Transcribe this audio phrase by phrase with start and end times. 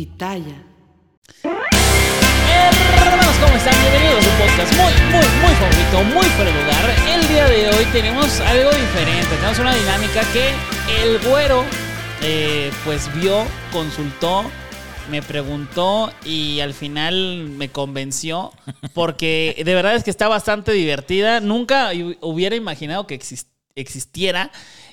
[0.00, 0.56] Pitaya.
[1.44, 3.74] Hermanos, ¿cómo están?
[3.82, 6.96] Bienvenidos a un podcast muy, muy, muy favorito, muy fuera lugar.
[7.06, 9.28] El día de hoy tenemos algo diferente.
[9.36, 10.54] Tenemos una dinámica que
[11.02, 11.66] el güero,
[12.22, 14.50] eh, pues vio, consultó,
[15.10, 18.54] me preguntó y al final me convenció.
[18.94, 21.40] Porque de verdad es que está bastante divertida.
[21.40, 21.90] Nunca
[22.22, 24.50] hubiera imaginado que exist- existiera.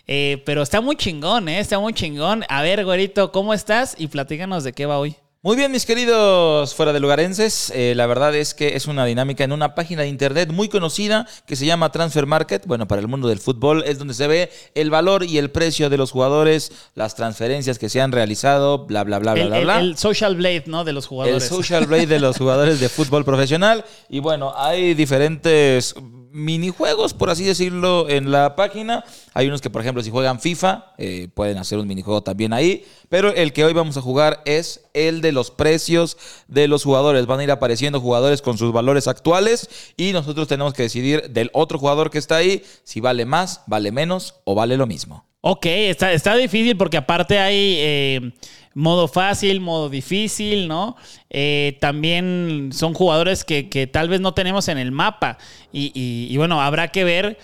[0.08, 1.60] Eh, pero está muy chingón, ¿eh?
[1.60, 2.44] Está muy chingón.
[2.50, 3.96] A ver, güerito, ¿cómo estás?
[3.98, 5.16] Y platícanos de qué va hoy.
[5.44, 7.72] Muy bien, mis queridos fuera de lugarenses.
[7.74, 11.26] Eh, la verdad es que es una dinámica en una página de internet muy conocida
[11.46, 12.66] que se llama Transfer Market.
[12.66, 15.90] Bueno, para el mundo del fútbol es donde se ve el valor y el precio
[15.90, 19.58] de los jugadores, las transferencias que se han realizado, bla, bla, bla, bla, el, bla,
[19.60, 19.80] el- bla.
[19.80, 20.84] el social blade, ¿no?
[20.84, 21.44] De los El jugadores.
[21.48, 23.86] social blade de los jugadores de fútbol profesional.
[24.10, 25.94] Y bueno, hay diferentes
[26.38, 29.04] minijuegos, por así decirlo, en la página.
[29.34, 32.86] Hay unos que, por ejemplo, si juegan FIFA, eh, pueden hacer un minijuego también ahí.
[33.10, 37.26] Pero el que hoy vamos a jugar es el de los precios de los jugadores.
[37.26, 41.50] Van a ir apareciendo jugadores con sus valores actuales y nosotros tenemos que decidir del
[41.54, 45.26] otro jugador que está ahí si vale más, vale menos o vale lo mismo.
[45.42, 48.32] Ok, está, está difícil porque aparte hay eh,
[48.78, 50.96] modo fácil, modo difícil, ¿no?
[51.32, 55.38] Eh, también son jugadores que, que tal vez no tenemos en el mapa.
[55.74, 57.40] Y, y- y bueno, habrá que ver.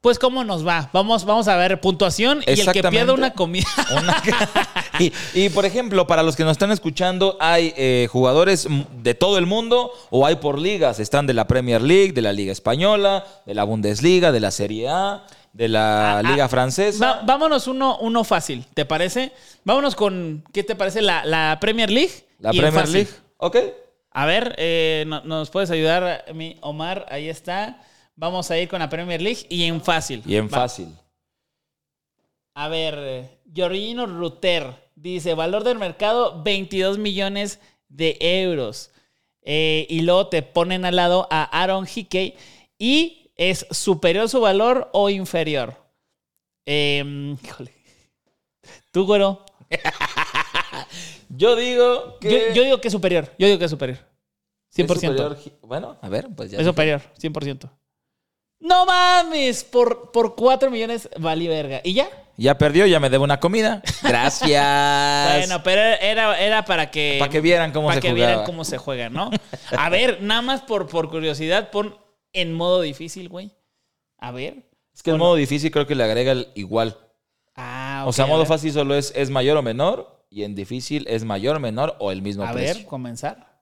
[0.00, 0.90] Pues cómo nos va.
[0.92, 3.66] Vamos, vamos a ver puntuación y el que pierda una comida.
[3.96, 4.20] Una-
[4.98, 8.66] y, y, por ejemplo, para los que nos están escuchando, hay eh, jugadores
[9.02, 10.98] de todo el mundo o hay por ligas.
[10.98, 14.88] Están de la Premier League, de la Liga Española, de la Bundesliga, de la Serie
[14.88, 17.04] A, de la Ah, Liga ah, Francesa.
[17.04, 19.32] Va- vámonos uno, uno fácil, ¿te parece?
[19.64, 21.02] Vámonos con, ¿qué te parece?
[21.02, 22.12] La, la Premier League.
[22.38, 22.88] la y Premier.
[22.88, 23.10] League.
[23.36, 23.56] Ok.
[24.10, 27.06] A ver, eh, no- ¿nos puedes ayudar, mi Omar?
[27.10, 27.82] Ahí está.
[28.16, 30.22] Vamos a ir con la Premier League y en fácil.
[30.26, 30.50] Y en Va.
[30.50, 30.88] fácil.
[32.54, 37.58] A ver, Giorgino Ruter dice, valor del mercado 22 millones
[37.88, 38.90] de euros.
[39.42, 42.34] Eh, y luego te ponen al lado a Aaron Hickey
[42.78, 45.74] y es superior su valor o inferior.
[46.66, 47.72] Em, híjole.
[48.92, 49.44] Tú, güero.
[51.28, 52.52] Yo digo Yo, que.
[52.54, 53.32] yo digo que es superior.
[53.38, 53.98] Yo digo que es superior.
[54.76, 54.80] 100%.
[54.82, 56.58] es superior- Bueno, a ver, pues ya.
[56.58, 57.70] Es superior, 100%.
[58.60, 59.64] ¡No mames!
[59.64, 61.80] Por, por 4 millones valí verga.
[61.84, 62.08] ¿Y ya?
[62.36, 63.82] Ya perdió, ya me debo una comida.
[64.02, 65.36] Gracias.
[65.38, 67.16] Bueno, pero era, era para que...
[67.18, 68.26] Para que vieran cómo para se que jugaba.
[68.28, 69.30] vieran cómo se juega, ¿no?
[69.76, 71.96] A ver, nada más por, por curiosidad, pon
[72.32, 73.52] en modo difícil, güey.
[74.18, 74.68] A ver.
[74.94, 75.24] es que el Bueno.
[75.24, 76.96] modo difícil creo que le agrega el igual.
[77.56, 78.48] Ah, O ok, sea, a modo ver.
[78.48, 80.24] fácil solo es, es mayor o menor.
[80.30, 82.76] Y en difícil es mayor, menor o el mismo A precio.
[82.76, 83.60] ver, comenzar.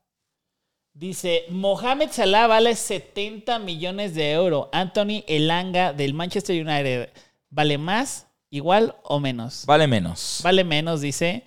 [0.92, 4.69] Dice, Mohamed Salah vale 70 millones de euros.
[4.72, 7.10] Anthony Elanga del Manchester United
[7.48, 9.64] vale más, igual o menos.
[9.66, 10.41] Vale menos.
[10.44, 11.44] Vale menos, dice.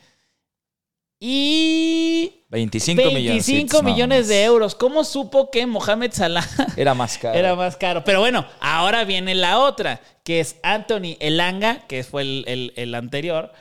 [1.25, 3.83] Y 25, 25 millones.
[3.95, 4.75] millones de euros.
[4.75, 6.45] ¿Cómo supo que Mohamed Salah
[6.75, 7.39] Era más caro.
[7.39, 8.03] era más caro?
[8.03, 12.93] Pero bueno, ahora viene la otra, que es Anthony Elanga, que fue el, el- el
[12.93, 13.53] anterior,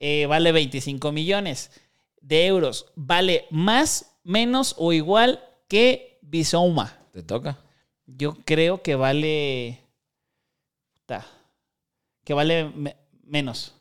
[0.00, 1.70] eh, vale 25 millones
[2.20, 2.86] de euros.
[2.96, 6.98] ¿Vale más, menos o igual que Bisouma?
[7.12, 7.58] Te toca.
[8.06, 9.80] Yo creo que vale...
[11.06, 11.24] ta,
[12.24, 13.72] que vale me- menos.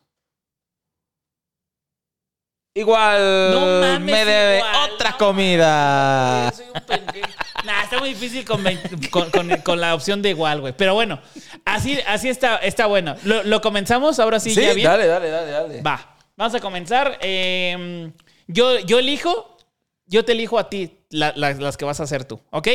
[2.75, 6.51] Igual No mames, me debe igual, otra no comida.
[6.55, 7.27] Soy un pendejo.
[7.65, 8.63] Nah, está muy difícil con,
[9.11, 10.73] con- con- con la opción de igual, güey.
[10.75, 11.19] Pero bueno,
[11.65, 13.15] así, así está, está bueno.
[13.25, 14.87] ¿Lo, lo comenzamos ahora sí, Sí, ya bien?
[14.87, 15.81] dale, dale, dale, dale.
[15.83, 17.19] Va, vamos a comenzar.
[17.21, 18.11] Eh,
[18.47, 19.55] yo, yo elijo,
[20.07, 22.67] yo te elijo a ti la- la- las que vas a hacer tú, ¿ok?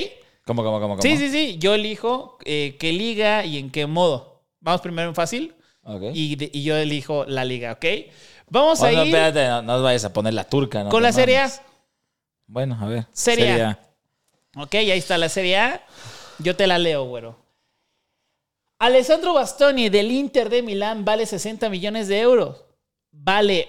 [0.46, 1.02] ¿Cómo, cómo, cómo, cómo?
[1.02, 1.56] Sí, sí, sí.
[1.58, 4.44] Yo elijo eh, qué liga y en qué modo.
[4.60, 5.54] Vamos primero en fácil.
[5.82, 6.02] Ok.
[6.12, 7.84] y, y yo elijo la liga, ¿ok?
[8.50, 10.84] Vamos a no, ir espérate, no, no vayas a poner la turca.
[10.84, 11.50] no con la Serie A.
[12.46, 13.06] Bueno, a ver.
[13.12, 13.78] Serie A.
[14.56, 15.82] Ok, ahí está la Serie A.
[16.38, 17.36] Yo te la leo, güero.
[18.78, 22.64] Alessandro Bastoni del Inter de Milán vale 60 millones de euros.
[23.10, 23.68] ¿Vale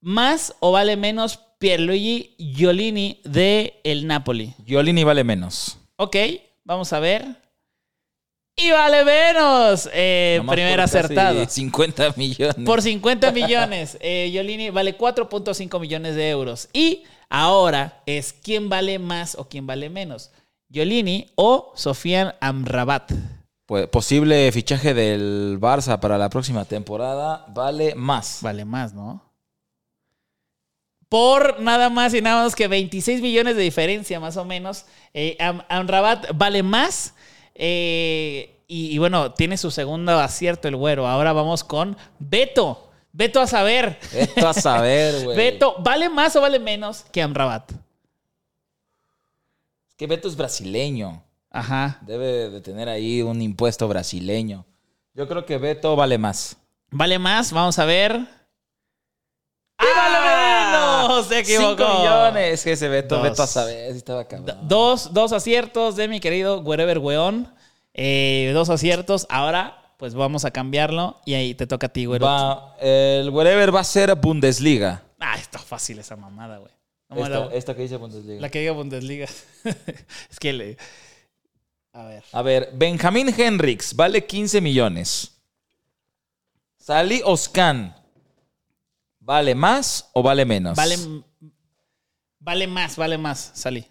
[0.00, 4.54] más o vale menos Pierluigi Giolini de el Napoli?
[4.64, 5.78] Giolini vale menos.
[5.96, 6.16] Ok,
[6.64, 7.36] vamos a ver.
[8.56, 9.88] Y vale menos.
[9.92, 11.46] Eh, primer acertado.
[11.48, 12.56] 50 millones.
[12.66, 13.96] Por 50 millones.
[14.00, 16.68] Eh, Giolini vale 4.5 millones de euros.
[16.72, 20.30] Y ahora es quién vale más o quién vale menos.
[20.68, 23.12] Giolini o Sofian Amrabat.
[23.66, 28.40] Pues, posible fichaje del Barça para la próxima temporada vale más.
[28.42, 29.24] Vale más, ¿no?
[31.08, 34.84] Por nada más y nada menos que 26 millones de diferencia, más o menos.
[35.14, 37.14] Eh, Am- Amrabat vale más.
[37.62, 41.06] Eh, y, y bueno, tiene su segundo acierto el güero.
[41.06, 42.90] Ahora vamos con Beto.
[43.12, 43.98] Beto a saber.
[44.14, 45.36] Esto a saber, güey.
[45.36, 47.70] Beto, ¿vale más o vale menos que Amrabat?
[49.88, 51.22] Es que Beto es brasileño.
[51.50, 51.98] Ajá.
[52.06, 54.64] Debe de tener ahí un impuesto brasileño.
[55.12, 56.56] Yo creo que Beto vale más.
[56.90, 57.52] ¿Vale más?
[57.52, 58.26] Vamos a ver.
[59.80, 61.26] ¡Y vale menos!
[61.26, 61.76] Se equivocó.
[61.76, 62.64] 5 millones.
[62.64, 63.24] Que ese Beto, Dos.
[63.24, 64.58] Beto a saber si estaba cabrón.
[64.62, 67.52] Dos, dos aciertos de mi querido Wherever Weón.
[67.94, 69.26] Eh, dos aciertos.
[69.30, 71.20] Ahora, pues vamos a cambiarlo.
[71.24, 72.24] Y ahí te toca a ti, güero.
[72.26, 75.02] Va, el wherever va a ser Bundesliga.
[75.18, 76.72] Ah, está fácil esa mamada, güey.
[77.08, 78.40] ¿Cómo Esta, que dice Bundesliga.
[78.40, 79.26] La que diga Bundesliga.
[80.30, 80.76] es que le.
[81.92, 82.22] A ver.
[82.32, 85.32] A ver, Benjamín Henriks vale 15 millones.
[86.78, 87.99] Salí Oscan.
[89.20, 90.76] ¿Vale más o vale menos?
[90.76, 90.96] Vale,
[92.38, 93.52] vale más, vale más.
[93.54, 93.84] Salí.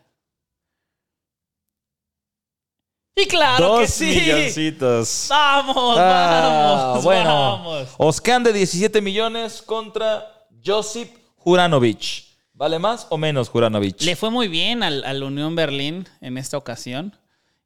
[3.15, 4.05] Y claro que sí.
[4.05, 5.27] milloncitos.
[5.29, 7.89] Vamos, Ah, vamos, bueno, vamos.
[7.97, 10.25] Oscan de 17 millones contra
[10.65, 12.23] Josip Juranovic.
[12.53, 14.01] ¿Vale más o menos Juranovic?
[14.01, 17.15] Le fue muy bien al, al Unión Berlín en esta ocasión.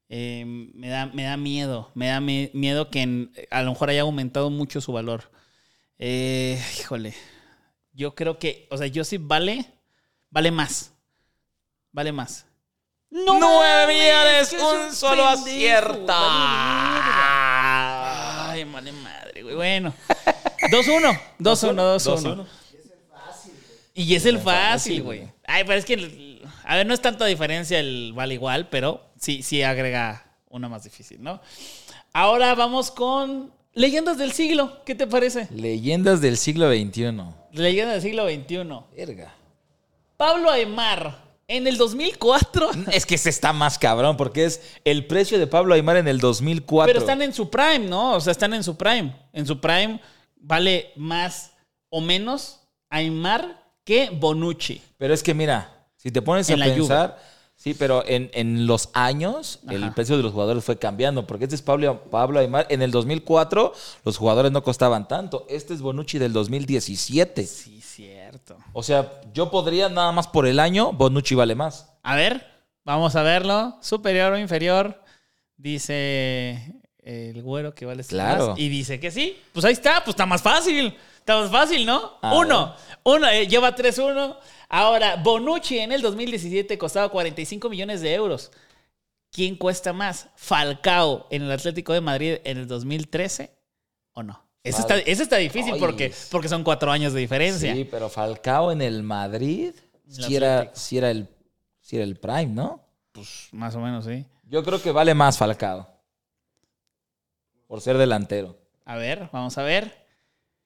[0.10, 1.92] Eh, me, da, me da miedo.
[1.96, 5.32] Me da mi- miedo que en- a lo mejor haya aumentado mucho su valor.
[6.00, 7.14] Eh, híjole.
[7.94, 9.66] Yo creo que, o sea, yo sí vale,
[10.30, 10.92] vale más.
[11.92, 12.46] Vale más.
[13.12, 13.40] ¡No!
[13.40, 16.20] 9 millones, un solo pendejo, acierta.
[16.20, 17.54] vale.
[18.50, 19.56] Ay, vale madre, güey.
[19.56, 19.94] Bueno.
[20.72, 21.20] 2-1.
[21.40, 22.46] 2-1, 2-1.
[23.94, 25.30] Y es el fácil, güey.
[25.46, 29.44] Ay, pero es que, a ver, no es tanta diferencia el vale igual, pero sí,
[29.44, 31.40] sí agrega una más difícil, ¿no?
[32.12, 34.84] Ahora vamos con leyendas del siglo.
[34.84, 35.48] ¿Qué te parece?
[35.52, 37.43] Leyendas del siglo XXI.
[37.54, 38.96] Leyendas del siglo XXI.
[38.96, 39.34] Verga.
[40.18, 45.40] Pablo Aymar, en el 2004, Es que ese está más cabrón porque es el precio
[45.40, 46.88] de Pablo Aymar en el 2004.
[46.88, 48.14] pero están en su prime, ¿no?
[48.14, 49.16] O sea, están en su prime.
[49.34, 50.00] En su prime
[50.36, 51.52] vale más
[51.90, 52.60] o menos
[52.90, 54.82] Aymar que Bonucci.
[54.98, 57.12] Pero es que mira, si te pones En a Juve.
[57.64, 61.56] Sí, pero en, en los años el precio de los jugadores fue cambiando, porque este
[61.56, 62.68] es Pablo, Pablo Aymar.
[62.70, 63.74] En el 2004
[64.04, 65.46] los jugadores no costaban tanto.
[65.50, 67.46] Este es Bonucci del 2017.
[67.46, 68.58] Sí, cierto.
[68.74, 71.90] O sea, yo podría nada más por el año, Bonucci vale más.
[72.04, 72.46] A ver,
[72.84, 73.78] vamos a verlo.
[73.82, 75.02] Superior o inferior.
[75.58, 76.74] Dice
[77.04, 78.50] el güero que vale Claro.
[78.50, 78.60] más.
[78.60, 79.38] Y dice que sí.
[79.54, 80.96] Pues ahí está, pues está más fácil.
[81.20, 82.18] Está más fácil, ¿no?
[82.22, 82.76] A Uno.
[83.04, 84.36] Uno, eh, lleva 3-1.
[84.76, 88.52] Ahora, Bonucci en el 2017 costaba 45 millones de euros.
[89.32, 90.30] ¿Quién cuesta más?
[90.36, 93.52] ¿Falcao en el Atlético de Madrid en el 2013
[94.14, 94.44] o no?
[94.64, 97.72] Ese está, ese está difícil porque, porque son cuatro años de diferencia.
[97.72, 99.76] Sí, pero Falcao en el Madrid
[100.10, 101.28] sí era, sí era el,
[101.80, 102.84] sí era el prime, ¿no?
[103.12, 104.26] Pues más o menos, sí.
[104.50, 105.88] Yo creo que vale más Falcao.
[107.68, 108.58] Por ser delantero.
[108.86, 110.04] A ver, vamos a ver.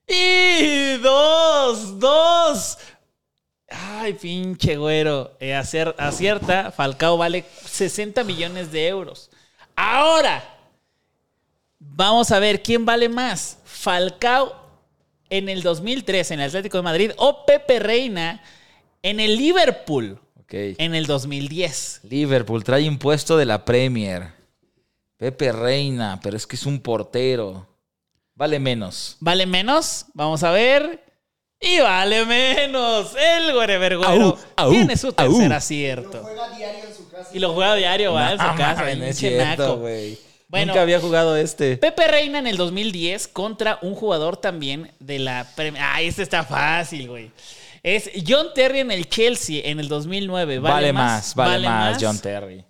[0.08, 2.00] ¡Y dos!
[2.00, 2.78] ¡Dos!
[3.70, 5.36] Ay, pinche güero.
[5.40, 9.30] Eh, acierta, Falcao vale 60 millones de euros.
[9.76, 10.44] Ahora,
[11.80, 13.60] vamos a ver quién vale más.
[13.66, 14.56] Falcao
[15.30, 18.42] en el 2003 en el Atlético de Madrid o Pepe Reina
[19.04, 20.54] en el Liverpool Ok.
[20.54, 22.02] en el 2010.
[22.04, 24.32] Liverpool trae impuesto de la Premier.
[25.18, 27.68] Pepe Reina, pero es que es un portero.
[28.36, 29.18] Vale menos.
[29.20, 30.06] ¿Vale menos?
[30.14, 31.04] Vamos a ver.
[31.60, 33.16] Y vale menos.
[33.16, 36.22] El Güerever Güero Au, au, tiene su tercer acierto.
[36.22, 37.30] Juega diario en su casa.
[37.34, 38.84] Y lo juega diario, va, en su casa.
[38.84, 39.78] no es pinche cierto.
[40.50, 40.68] Bueno.
[40.68, 41.78] Nunca había jugado este.
[41.78, 45.84] Pepe Reina en el 2010 contra un jugador también de la Premier.
[45.84, 47.32] Ah, este está fácil, güey.
[47.84, 50.60] Es John Terry en el Chelsea en el 2009.
[50.60, 52.64] Vale, ¿Vale, más, vale, más, John Terry.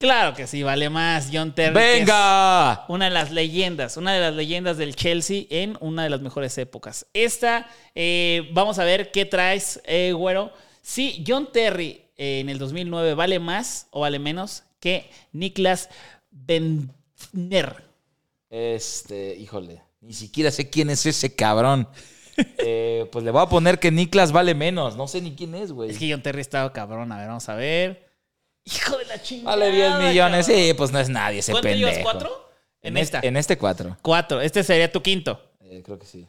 [0.00, 1.28] Claro que sí, vale más.
[1.30, 1.74] John Terry.
[1.74, 2.86] ¡Venga!
[2.88, 6.56] Una de las leyendas, una de las leyendas del Chelsea en una de las mejores
[6.56, 7.06] épocas.
[7.12, 10.52] Esta, eh, vamos a ver qué traes, eh, güero.
[10.80, 15.90] Si John Terry eh, en el 2009 vale más o vale menos que Niklas
[16.30, 17.84] Bentner.
[18.48, 21.86] Este, híjole, ni siquiera sé quién es ese cabrón.
[22.56, 24.96] Eh, pues le voy a poner que Niklas vale menos.
[24.96, 25.90] No sé ni quién es, güey.
[25.90, 27.12] Es que John Terry estaba cabrón.
[27.12, 28.09] A ver, vamos a ver.
[28.64, 29.56] Hijo de la chingada.
[29.56, 30.46] Vale 10 millones.
[30.46, 30.62] cabrón.
[30.64, 31.90] Sí, pues no es nadie ese ¿Cuánto pendejo.
[31.90, 32.02] llevas?
[32.04, 32.50] ¿Cuatro?
[32.82, 33.28] En, este- esta.
[33.28, 33.96] En este 4.
[34.02, 34.40] Cuatro.
[34.40, 35.40] Este sería tu quinto.
[35.84, 36.26] creo que sí.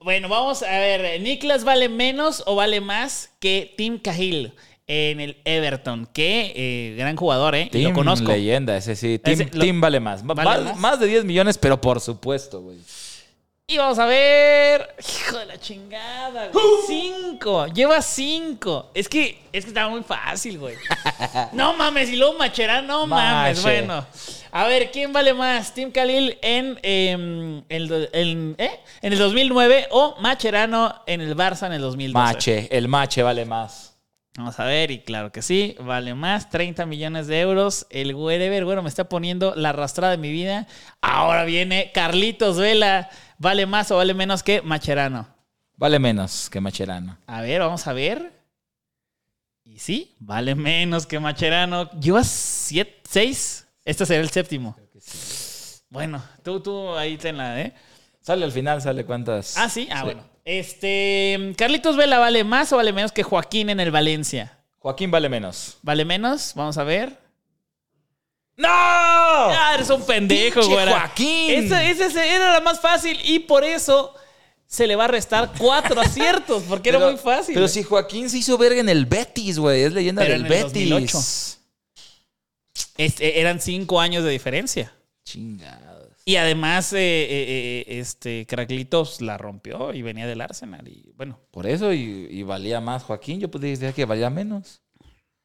[0.00, 1.20] Bueno, vamos a ver.
[1.20, 4.52] ¿Niklas vale menos o vale más que Tim Cahill
[4.86, 6.06] en el Everton?
[6.06, 7.68] Que eh, gran jugador, ¿eh?
[7.70, 8.28] Tim lo conozco.
[8.32, 9.18] leyenda, ese sí.
[9.18, 10.22] Tim, Ese lo- Tim vale más.
[10.22, 10.76] Va- ¿Vale va- más?
[10.78, 12.78] más de 10 millones, pero por supuesto, güey.
[13.70, 14.96] Y vamos a ver.
[14.98, 16.64] Hijo de la chingada, güey.
[16.88, 17.68] Cinco.
[17.68, 18.90] Lleva cinco.
[18.94, 20.74] Es que, es que estaba muy fácil, güey.
[21.52, 22.10] No mames.
[22.10, 23.62] Y luego Machera, no mames.
[23.62, 23.82] Mache.
[23.82, 24.04] Bueno.
[24.50, 25.72] A ver, ¿quién vale más?
[25.72, 28.80] ¿Tim Khalil en, em, el, en- ¿eh?
[29.02, 32.12] en el 2009 o Macherano en el Barça en el 2012?
[32.20, 33.94] Mache, el mache vale más.
[34.36, 37.86] Vamos a ver, y claro que sí, vale más, 30 millones de euros.
[37.90, 40.66] El Wherever, bueno, me está poniendo la arrastrada de mi vida.
[41.00, 43.08] Ahora viene Carlitos Vela.
[43.40, 45.26] ¿Vale más o vale menos que Macherano?
[45.78, 47.16] Vale menos que Macherano.
[47.26, 48.32] A ver, vamos a ver.
[49.64, 51.90] Y sí, vale menos que Macherano.
[51.92, 53.66] ¿Llevas siete, seis?
[53.82, 54.76] Este será el séptimo.
[55.88, 57.74] Bueno, tú, tú ahí tenla, ¿eh?
[58.20, 59.56] Sale al final, sale cuántas.
[59.56, 60.22] Ah, sí, ah, bueno.
[60.44, 64.58] Este, Carlitos Vela vale más o vale menos que Joaquín en el Valencia.
[64.80, 65.78] Joaquín vale menos.
[65.80, 66.52] ¿Vale menos?
[66.56, 67.18] Vamos a ver.
[68.60, 68.68] ¡No!
[68.68, 70.88] Ah, eres un pendejo, ¡Pinche güey.
[70.88, 71.50] Joaquín!
[71.64, 74.14] Esa, esa era la más fácil y por eso
[74.66, 77.54] se le va a restar cuatro aciertos, porque era muy fácil.
[77.54, 79.82] Pero si Joaquín se hizo verga en el Betis, güey.
[79.82, 80.90] Es leyenda Pero del en el Betis.
[80.90, 81.18] 2008.
[82.98, 84.92] Este, eran cinco años de diferencia.
[85.24, 86.08] Chingados.
[86.26, 90.86] Y además, eh, eh, eh, este, Caraclitos la rompió y venía del Arsenal.
[90.86, 93.40] Y bueno, Por eso y, y valía más Joaquín.
[93.40, 94.82] Yo podría decir que valía menos.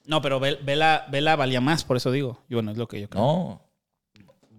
[0.08, 2.40] No, pero Vel- Vela, Vela valía más, por eso digo.
[2.50, 3.24] Y bueno, es lo que yo creo.
[3.24, 3.62] No.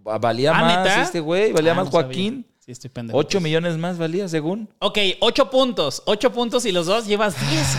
[0.06, 1.02] Va- Valía Ah, más ¿neta?
[1.02, 1.52] este güey.
[1.52, 2.06] Valía Ah, más no sabía.
[2.06, 2.46] Joaquín.
[2.60, 3.16] Sí, estoy pendejo.
[3.18, 4.68] 8 millones más valía, según.
[4.80, 6.02] Ok, ocho puntos.
[6.06, 7.76] Ocho puntos y los dos llevas 10.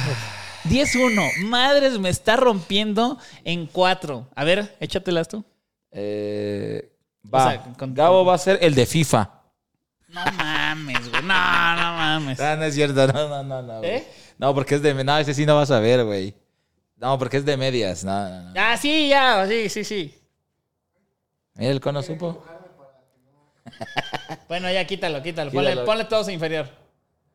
[0.64, 1.30] 10-1.
[1.46, 4.28] Madres, me está rompiendo en cuatro.
[4.36, 5.44] A ver, échatelas tú.
[5.92, 6.92] Eh,
[7.26, 7.50] O va.
[7.52, 9.32] sea, con- Gabo va a ser el de FIFA.
[10.10, 11.22] No mames, güey.
[11.22, 12.40] No, no mames.
[12.40, 13.08] Ah, no es cierto.
[13.08, 13.62] No, no, no.
[13.62, 13.84] No.
[13.84, 14.08] ¿Eh?
[14.38, 14.94] no porque es de.
[15.04, 16.34] No, ese sí no vas a ver, güey.
[16.98, 18.04] No, porque es de medias.
[18.04, 18.54] No, no, no.
[18.60, 19.46] Ah, sí, ya.
[19.48, 20.14] Sí, sí, sí.
[21.56, 22.44] Mira, el cono supo.
[24.48, 25.52] Bueno, ya quítalo, quítalo.
[25.52, 25.86] Ponle, Quítalo.
[25.86, 26.68] ponle todos inferior.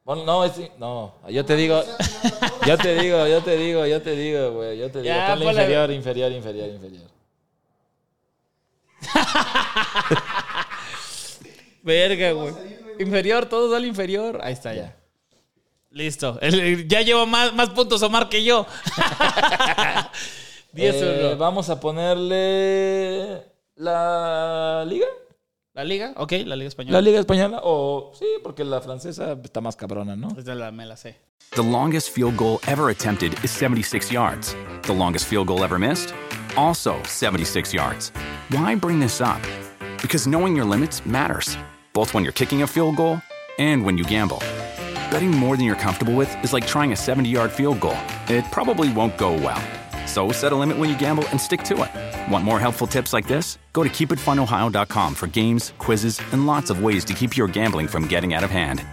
[0.04, 1.81] No, es- no, yo te digo,
[2.66, 5.14] yo te digo, yo te digo, yo te digo, güey, yo te digo.
[5.14, 7.11] Ya, Ponle ponle- inferior, inferior, inferior, inferior.
[11.83, 12.54] Verga, güey.
[12.99, 14.40] Inferior, todos al inferior.
[14.42, 14.97] Ahí está, ya.
[15.93, 16.39] Listo.
[16.41, 18.67] El- ya llevo más, más puntos Omar que yo.
[20.73, 23.43] 10 Eh, vamos a ponerle
[23.77, 25.07] la liga,
[25.75, 26.13] ¿La liga?
[26.17, 26.99] Ok, la liga española.
[26.99, 30.29] la liga española o sí, porque la francesa está más cabrona, ¿no?
[30.37, 31.17] Esta la, me la sé.
[31.55, 34.55] The longest field goal ever attempted is 76 yards.
[34.83, 36.15] The longest field goal ever missed?
[36.57, 38.13] Also 76 yards.
[38.51, 39.41] Why bring this up?
[40.03, 41.57] Because knowing your limits matters,
[41.95, 43.21] both when you're kicking a field goal
[43.59, 44.41] and when you gamble.
[45.12, 48.47] Betting more than you're comfortable with is like trying a 70 yard field goal, it
[48.50, 49.61] probably won't go well.
[50.07, 52.33] So set a limit when you gamble and stick to it.
[52.33, 53.59] Want more helpful tips like this?
[53.75, 58.07] Go to keepitfunohio.com for games, quizzes, and lots of ways to keep your gambling from
[58.09, 58.87] getting out of hand.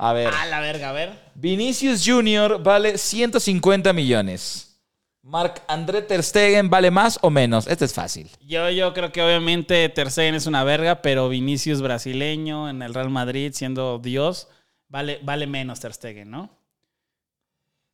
[0.00, 1.16] A ver, A la verga, a ver.
[1.34, 2.58] Vinicius Jr.
[2.60, 4.67] vale 150 millones.
[5.22, 7.66] Marc André Ter Stegen vale más o menos.
[7.66, 8.30] Este es fácil.
[8.40, 12.94] Yo, yo creo que obviamente Ter Stegen es una verga, pero Vinicius brasileño en el
[12.94, 14.48] Real Madrid siendo Dios,
[14.88, 16.50] vale, vale menos Ter Stegen, ¿no?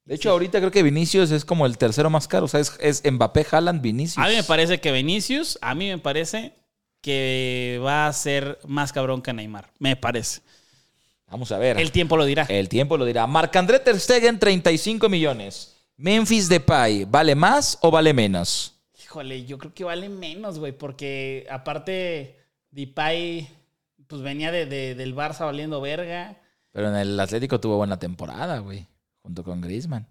[0.05, 2.45] De hecho, ahorita creo que Vinicius es como el tercero más caro.
[2.45, 4.19] O sea, es, es Mbappé, Haaland, Vinicius.
[4.19, 6.53] A mí me parece que Vinicius, a mí me parece
[7.01, 9.71] que va a ser más cabrón que Neymar.
[9.79, 10.43] Me parece.
[11.27, 11.81] Vamos a ver.
[11.81, 12.45] El tiempo lo dirá.
[12.49, 13.27] El tiempo lo dirá.
[13.27, 15.74] Marc-André Ter Stegen, 35 millones.
[15.97, 18.75] Memphis Depay, ¿vale más o vale menos?
[19.03, 22.37] Híjole, yo creo que vale menos, güey, porque aparte
[22.71, 23.49] Depay
[24.07, 26.37] pues venía de, de- del Barça valiendo verga.
[26.73, 28.87] Pero en el Atlético tuvo buena temporada, güey.
[29.23, 30.07] Junto con Griezmann.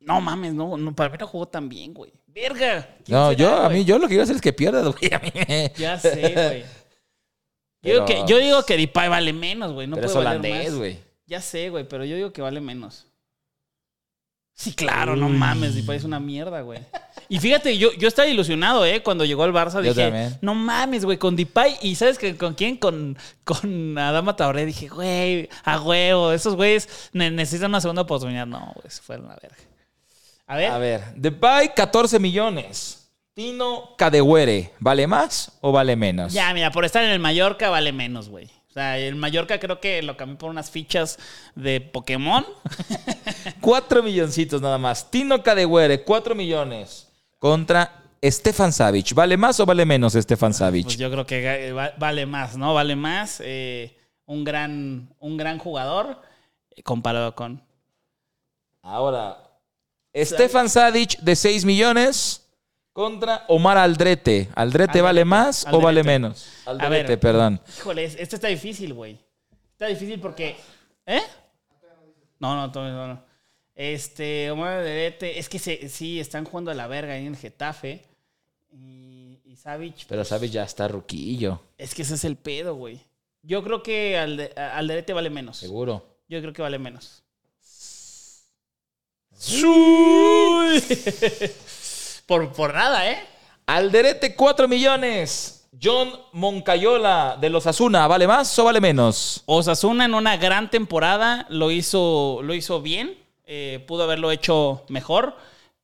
[0.00, 2.12] No mames, no, no para mí no jugó tan bien, güey.
[2.26, 2.96] Verga.
[3.04, 5.14] ¿quién No, será, yo, a mí, yo lo que quiero hacer es que pierda, güey.
[5.14, 6.62] A mí me- Ya sé, güey.
[6.62, 6.66] Yo,
[7.80, 9.86] Pero- digo que, yo digo que Depay vale menos, güey.
[9.86, 10.98] No Pero es puede valer holandés, güey.
[11.26, 13.06] Ya sé, güey, pero yo digo que vale menos.
[14.54, 16.78] Sí, claro, no mames, Depay es una mierda, güey.
[17.28, 19.02] Y fíjate, yo, yo estaba ilusionado, ¿eh?
[19.02, 20.38] Cuando llegó al Barça dije, también.
[20.40, 21.78] no mames, güey, con Depay.
[21.82, 22.76] ¿Y sabes que, con quién?
[22.76, 24.66] Con, con Adama Traoré.
[24.66, 28.46] Dije, güey, a huevo, esos güeyes ne- necesitan una segunda oportunidad.
[28.46, 29.56] No, güey, se fueron a verga.
[30.46, 32.98] A ver, A ver, Depay 14 millones.
[33.34, 36.34] Tino Cadewere, ¿vale más o vale menos?
[36.34, 38.50] ya, mira, por estar en el Mallorca vale menos, güey.
[38.72, 41.18] O sea, el Mallorca creo que lo cambié por unas fichas
[41.54, 42.42] de Pokémon.
[43.60, 45.10] 4 milloncitos nada más.
[45.10, 47.06] Tino Cadewere, 4 millones.
[47.38, 49.12] Contra Stefan Savic.
[49.12, 50.84] ¿Vale más o vale menos Stefan Savic?
[50.84, 52.72] Pues yo creo que va- vale más, ¿no?
[52.72, 53.42] Vale más.
[53.44, 56.22] eh, un, gran, un gran jugador
[56.74, 57.62] eh, comparado con.
[58.80, 59.36] Ahora,
[60.14, 62.41] Stefan Savic de 6 millones
[62.92, 64.48] contra Omar Aldrete.
[64.54, 65.84] ¿Aldrete vale más o Aldrete.
[65.84, 66.46] vale menos?
[66.66, 66.82] ver.
[66.82, 67.60] Aldrete, perdón.
[67.78, 69.18] Híjole, es- este está difícil, güey.
[69.72, 70.56] Está difícil porque.
[71.06, 71.20] ¿Eh?
[72.38, 73.06] No, no, no.
[73.08, 73.24] no.
[73.74, 77.36] Este, Omar Alderete, es que se- sí, están jugando a la verga ahí en el
[77.36, 78.02] Getafe.
[78.70, 83.00] Y, y Savic, Pero Savic ya está ruquillo, es que ese es el pedo, güey.
[83.42, 85.56] Yo creo que Alde- Alderete vale menos.
[85.58, 86.06] seguro.
[86.28, 87.22] Yo creo que vale menos.
[92.26, 93.18] por, por nada, ¿eh?
[93.66, 95.68] Alderete, 4 millones.
[95.82, 99.42] John Moncayola de los Asuna, ¿vale más o vale menos?
[99.46, 103.16] Osasuna en una gran temporada lo hizo, lo hizo bien.
[103.44, 105.36] eh, pudo haberlo hecho mejor.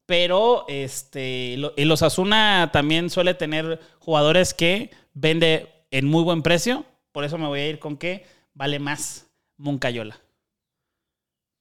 [0.07, 6.85] Pero este, lo- el Osasuna también suele tener jugadores que vende en muy buen precio.
[7.13, 9.27] Por eso me voy a ir con que vale más
[9.59, 10.19] Moncayola.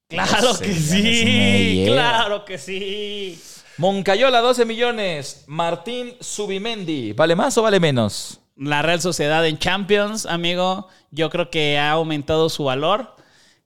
[0.10, 3.38] Claro que sí, claro que sí.
[3.78, 5.44] Moncayola, 12 millones.
[5.48, 8.40] Martín Subimendi, ¿vale más o vale menos?
[8.56, 13.16] La Real Sociedad en Champions, amigo, yo creo que ha aumentado su valor.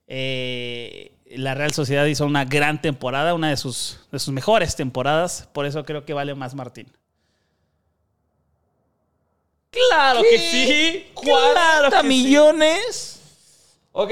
[0.07, 5.47] Eh, la Real Sociedad hizo una gran temporada, una de sus, de sus mejores temporadas.
[5.53, 6.91] Por eso creo que vale más Martín.
[9.69, 11.11] Claro que sí.
[11.21, 12.07] Claro 40 que sí.
[12.07, 13.21] millones.
[13.93, 14.11] Ok.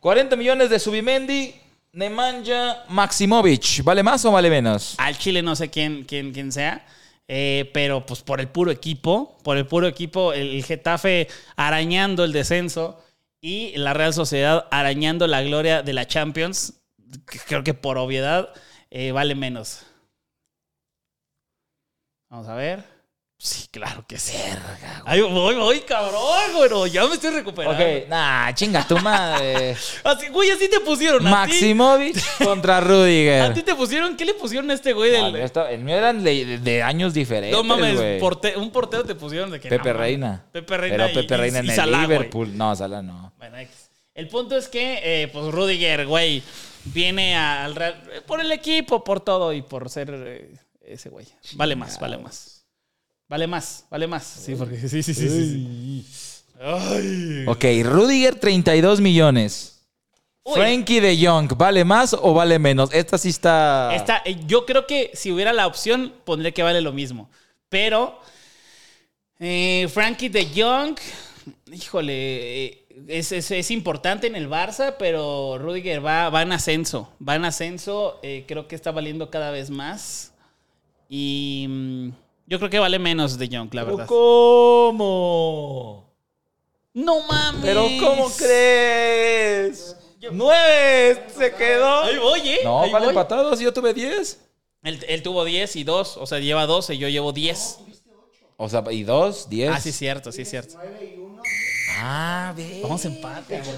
[0.00, 1.54] 40 millones de Subimendi.
[1.92, 3.82] Nemanja Maximovic.
[3.82, 4.94] ¿Vale más o vale menos?
[4.98, 6.84] Al Chile no sé quién, quién, quién sea.
[7.28, 12.32] eh, pero pues por el puro equipo, por el puro equipo, el, Getafe arañando el
[12.32, 13.02] descenso
[13.40, 16.80] y la Real Sociedad arañando la gloria de la Champions,
[17.46, 18.48] creo que por obviedad
[18.90, 19.82] eh, vale menos.
[22.30, 22.97] Vamos a ver.
[23.40, 24.36] Sí, claro que sí.
[25.04, 26.20] Ay, voy, voy, cabrón,
[26.56, 26.90] güey.
[26.90, 27.80] Ya me estoy recuperando.
[27.82, 29.76] Ok, nah, chinga tu madre.
[30.04, 31.24] Así, güey, así te pusieron.
[31.24, 31.30] ¿a?
[31.30, 33.54] Maximovic contra ¿A Rudiger.
[33.54, 34.16] ti te pusieron?
[34.16, 36.44] ¿Qué le pusieron a este güey No, del, el mío está- el mío eran de,
[36.44, 37.52] de- de años diferentes.
[37.56, 39.68] No mames, porte- un portero te pusieron de que.
[39.68, 39.98] Pepe no.
[39.98, 40.44] Reina.
[40.50, 40.96] Pepe Reina.
[40.96, 42.08] Pero y- Pepe y- Reina en y el Salah, güey.
[42.18, 42.56] Liverpool.
[42.58, 43.32] No, Salah no.
[43.38, 43.56] Bueno.
[44.16, 46.42] El punto es que, eh, pues Rudiger, güey,
[46.86, 48.02] viene al Real.
[48.26, 50.50] Por el equipo, por todo y por ser eh,
[50.84, 51.26] ese güey.
[51.52, 52.57] Vale más, vale más.
[53.28, 54.24] Vale más, vale más.
[54.24, 55.14] Sí, porque sí, sí, sí.
[55.14, 56.44] sí, sí.
[56.60, 57.44] Ay.
[57.46, 59.74] Ok, Rudiger, 32 millones.
[60.44, 60.54] Uy.
[60.54, 62.90] Frankie de Jong, ¿vale más o vale menos?
[62.92, 63.94] Esta sí está.
[63.94, 67.28] Esta, eh, yo creo que si hubiera la opción, pondría que vale lo mismo.
[67.68, 68.18] Pero
[69.38, 70.96] eh, Frankie de Jong,
[71.70, 77.12] híjole, eh, es, es- es importante en el Barça, pero Rudiger va, va en ascenso.
[77.26, 80.32] Va en ascenso, eh, creo que está valiendo cada vez más.
[81.10, 82.08] Y mm,
[82.48, 84.06] yo creo que vale menos de Jong, la ¿Pero verdad.
[85.08, 86.08] ¿Cómo?
[86.94, 87.60] No mames.
[87.62, 89.94] ¿Pero cómo crees?
[90.32, 91.26] ¡Nueve!
[91.36, 92.02] Se quedó.
[92.02, 92.60] Ahí voy, ¿eh?
[92.64, 93.12] No, Ahí vale voy.
[93.14, 93.60] empatados.
[93.60, 94.40] Yo tuve 10.
[94.82, 97.78] Él, él tuvo 10 y 2, o sea, lleva 12, yo llevo 10.
[98.56, 99.70] O sea, y dos, 10.
[99.72, 100.74] Ah, sí, es cierto, sí, es cierto.
[102.00, 102.80] Ah, ve.
[102.82, 103.76] Vamos a empate, güey.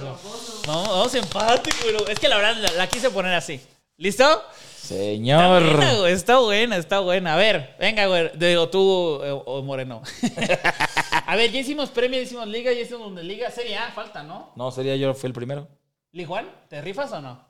[0.67, 1.97] Vamos, vamos a empate, güey.
[2.13, 3.61] Es que la verdad la, la quise poner así.
[3.97, 4.43] ¿Listo?
[4.83, 5.63] Está Señor.
[5.63, 6.13] buena, güey.
[6.13, 7.35] Está buena, está buena.
[7.35, 8.31] A ver, venga, güey.
[8.37, 10.03] Digo, tú eh, o Moreno.
[11.27, 13.51] a ver, ya hicimos premio, ya hicimos liga, ya hicimos liga.
[13.51, 14.53] Serie A, falta, ¿no?
[14.57, 15.69] No, sería yo, fui el primero.
[16.13, 17.49] Lee Juan, ¿te rifas o no?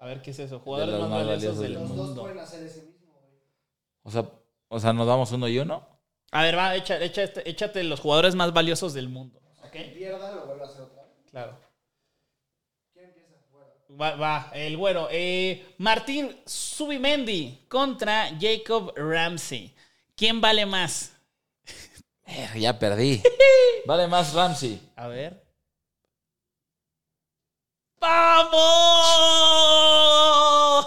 [0.00, 0.58] A ver, ¿qué es eso?
[0.58, 2.28] Jugadores De los más más valiosos valiosos del del mundo.
[4.02, 4.28] O sea,
[4.66, 5.86] o sea, nos damos uno y uno.
[6.32, 9.40] A ver, va, echa, echa este- échate los jugadores más valiosos del mundo.
[9.62, 9.76] ¿Ok?
[9.94, 11.12] Pierda, lo vuelvo a hacer otra vez.
[11.30, 11.56] Claro.
[14.02, 15.06] Va, va, el güero.
[15.12, 19.72] Eh, Martín Subimendi contra Jacob Ramsey.
[20.16, 21.12] ¿Quién vale más?
[22.26, 23.22] Eh, ya perdí.
[23.86, 24.80] vale más Ramsey.
[24.96, 25.40] A ver.
[28.00, 28.56] ¡Vamos!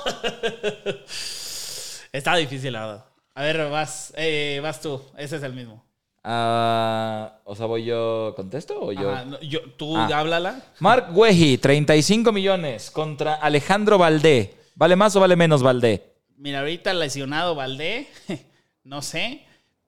[2.11, 3.05] Está difícil, la verdad.
[3.33, 5.01] A ver, vas, eh, vas tú.
[5.15, 5.85] Ese es el mismo.
[6.27, 9.11] Ah, o sea, ¿voy yo contesto o yo?
[9.11, 10.09] Ajá, no, yo- tú Ah.
[10.11, 10.59] háblala.
[10.79, 14.55] Mark Wehi, 35 millones contra Alejandro Valdé.
[14.73, 16.13] ¿Vale más o vale menos Valdé?
[16.37, 18.07] Mira, ahorita lesionado Valdé,
[18.83, 19.45] no sé.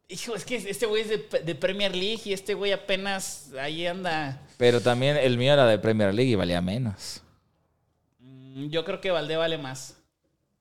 [0.10, 3.88] Hijo, es que este güey es de, de Premier League y este güey apenas ahí
[3.88, 4.40] anda.
[4.58, 7.22] Pero también el mío era de Premier League y valía menos.
[8.20, 9.98] Mm, Yo creo que Valdé vale más.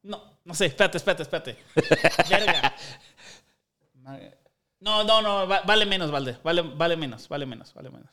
[0.03, 1.57] No, no sé, espérate, espérate, espérate.
[2.31, 2.75] Verga.
[4.81, 6.37] No, no, no, va- vale menos, Valdé.
[6.43, 8.11] Vale, vale menos, vale menos, vale menos.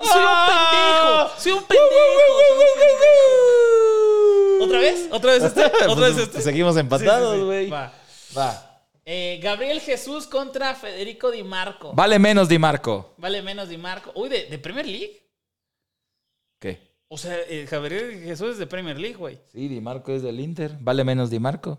[0.00, 1.30] ¡Soy un pendejo!
[1.38, 2.38] ¡Soy un pendejo!
[2.48, 4.64] soy un pendejo.
[4.64, 5.08] ¿Otra vez?
[5.12, 5.64] ¿Otra vez este?
[5.88, 6.40] ¿Otra vez este?
[6.42, 7.44] Seguimos empatados, Sí, sí, sí.
[7.46, 7.70] güey.
[7.70, 7.92] Va.
[8.36, 8.70] Va.
[9.06, 11.92] Eh, Gabriel Jesús contra Federico Di Marco.
[11.92, 13.14] Vale menos Di Marco.
[13.18, 14.12] Vale menos Di Marco.
[14.14, 15.20] Uy, ¿de, de Premier League?
[16.58, 16.94] ¿Qué?
[17.08, 19.38] O sea, eh, Gabriel Jesús es de Premier League, güey.
[19.52, 20.74] Sí, Di Marco es del Inter.
[20.80, 21.78] Vale menos Di Marco.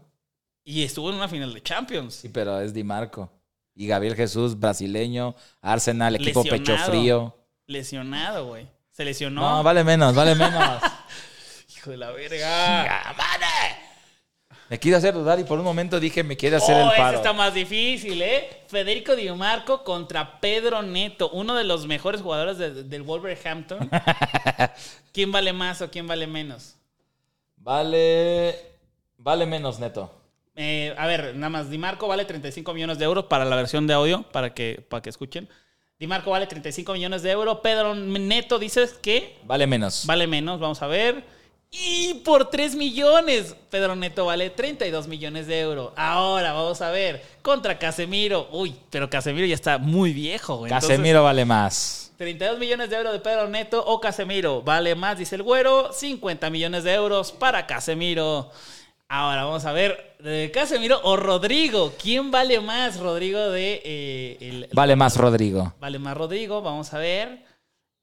[0.63, 2.13] Y estuvo en una final de Champions.
[2.15, 3.31] Sí, pero es Di Marco.
[3.75, 6.91] Y Gabriel Jesús, brasileño, Arsenal, equipo pecho Lesionado.
[6.91, 7.35] frío.
[7.67, 8.67] Lesionado, güey.
[8.91, 9.41] Se lesionó.
[9.41, 10.81] No, vale menos, vale menos.
[11.77, 13.13] Hijo de la verga.
[14.69, 16.97] me quiere hacer dudar y por un momento dije me quiere hacer oh, el ese
[16.97, 17.17] paro.
[17.17, 18.63] está más difícil, ¿eh?
[18.67, 23.89] Federico Di Marco contra Pedro Neto, uno de los mejores jugadores de- del Wolverhampton.
[25.11, 26.75] ¿Quién vale más o quién vale menos?
[27.57, 28.55] Vale.
[29.17, 30.11] Vale menos, neto.
[30.55, 33.87] Eh, a ver, nada más, Di Marco vale 35 millones de euros para la versión
[33.87, 35.49] de audio, para que, para que escuchen.
[35.99, 37.59] Di Marco vale 35 millones de euros.
[37.63, 40.05] Pedro Neto dices que Vale menos.
[40.05, 41.23] vale menos, vamos a ver.
[41.71, 45.91] Y por 3 millones, Pedro Neto vale 32 millones de euros.
[45.97, 48.47] Ahora vamos a ver, contra Casemiro.
[48.51, 50.57] Uy, pero Casemiro ya está muy viejo.
[50.57, 50.69] güey.
[50.71, 52.13] Entonces, Casemiro vale más.
[52.17, 54.61] 32 millones de euros de Pedro Neto o Casemiro.
[54.61, 55.91] Vale más, dice el güero.
[55.91, 58.51] 50 millones de euros para Casemiro.
[59.17, 61.93] Ahora vamos a ver, de Casemiro o Rodrigo.
[62.01, 62.99] ¿Quién vale más?
[62.99, 63.81] Rodrigo de...
[63.85, 65.73] eh, el- Vale más, Rodrigo.
[65.79, 67.45] Vale más Rodrigo, vamos a ver.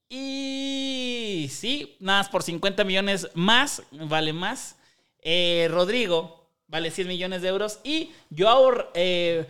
[0.09, 4.75] Y sí, nada más por 50 millones más, vale más.
[5.21, 7.79] Eh, Rodrigo vale 100 millones de euros.
[7.83, 9.45] Y Joao eh,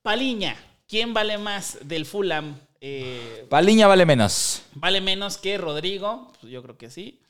[0.00, 0.56] Paliña,
[0.88, 2.58] ¿quién vale más del Fulham?
[2.80, 4.62] Eh, Paliña vale menos.
[4.72, 6.32] ¿Vale menos que Rodrigo?
[6.40, 7.20] Pues yo creo que sí.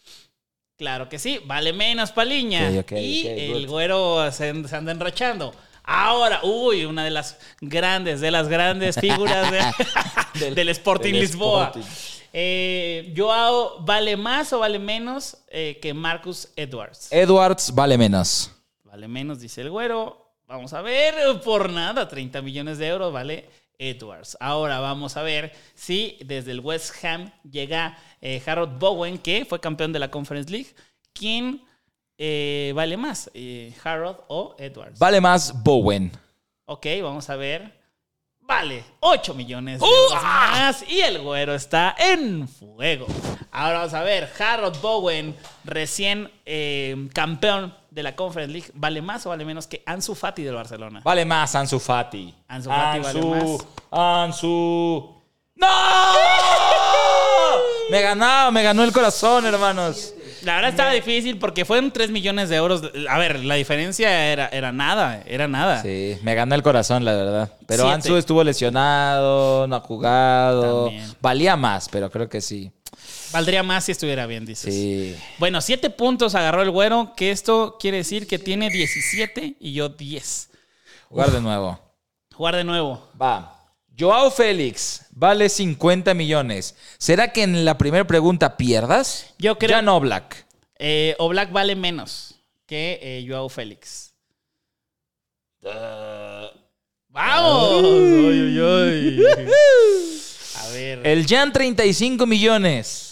[0.79, 2.71] Claro que sí, vale menos Paliña.
[2.93, 5.53] Y el güero se, se anda enrachando.
[5.83, 11.64] Ahora, uy, una de las grandes, de las grandes figuras de- del, Sporting del Lisboa.
[11.75, 11.88] Sporting.
[12.33, 17.09] Eh, Joao vale más o vale menos eh, que Marcus Edwards.
[17.11, 18.53] Edwards vale menos.
[18.85, 20.27] Vale menos, dice el güero.
[20.47, 24.37] Vamos a ver, por nada, 30 millones de euros vale Edwards.
[24.41, 29.61] Ahora vamos a ver si desde el West Ham llega eh, Harold Bowen, que fue
[29.61, 30.75] campeón de la Conference League.
[31.12, 31.64] ¿Quién
[32.19, 34.99] eh, vale más, eh, Harold o Edwards?
[34.99, 36.12] Vale más Bowen.
[36.64, 37.79] Ok, vamos a ver.
[38.41, 40.83] Vale, 8 millones de euros más.
[40.88, 43.07] Y el güero está en fuego.
[43.51, 44.31] Ahora vamos a ver.
[44.38, 46.31] Harold Bowen, recién
[47.12, 51.01] campeón de la Conference League, ¿vale más o vale menos que Ansu Fati del Barcelona?
[51.03, 52.33] Vale más Ansu Fati.
[52.47, 53.67] Ansu Fati vale más.
[53.91, 55.17] Ansu.
[55.57, 55.67] ¡No!
[57.91, 60.15] me ganó, me ganó el corazón, hermanos.
[60.45, 62.83] La verdad estaba difícil porque fueron 3 millones de euros.
[63.11, 65.83] A ver, la diferencia era, era nada, era nada.
[65.83, 67.53] Sí, me ganó el corazón, la verdad.
[67.67, 67.95] Pero Siete.
[67.95, 70.85] Ansu estuvo lesionado, no ha jugado.
[70.85, 71.13] También.
[71.21, 72.71] Valía más, pero creo que sí.
[73.33, 74.75] Valdría más si estuviera bien, dices.
[74.75, 75.14] Sí.
[75.38, 79.88] Bueno, 7 puntos agarró el güero, que esto quiere decir que tiene 17 y yo
[79.91, 80.51] 10.
[81.09, 81.79] Jugar de nuevo.
[82.35, 83.09] Jugar de nuevo.
[83.21, 83.55] Va.
[83.99, 86.77] Joao Félix vale 50 millones.
[86.99, 89.35] ¿Será que en la primera pregunta pierdas?
[89.38, 90.47] Yo creo- Ya no, Black.
[90.79, 92.37] Eh, o Black vale menos
[92.67, 94.14] que eh, Joao Félix.
[97.09, 97.83] ¡Vamos!
[97.83, 99.25] Uy, uy, uy.
[100.57, 101.07] A ver.
[101.07, 103.08] El Jan 35 millones.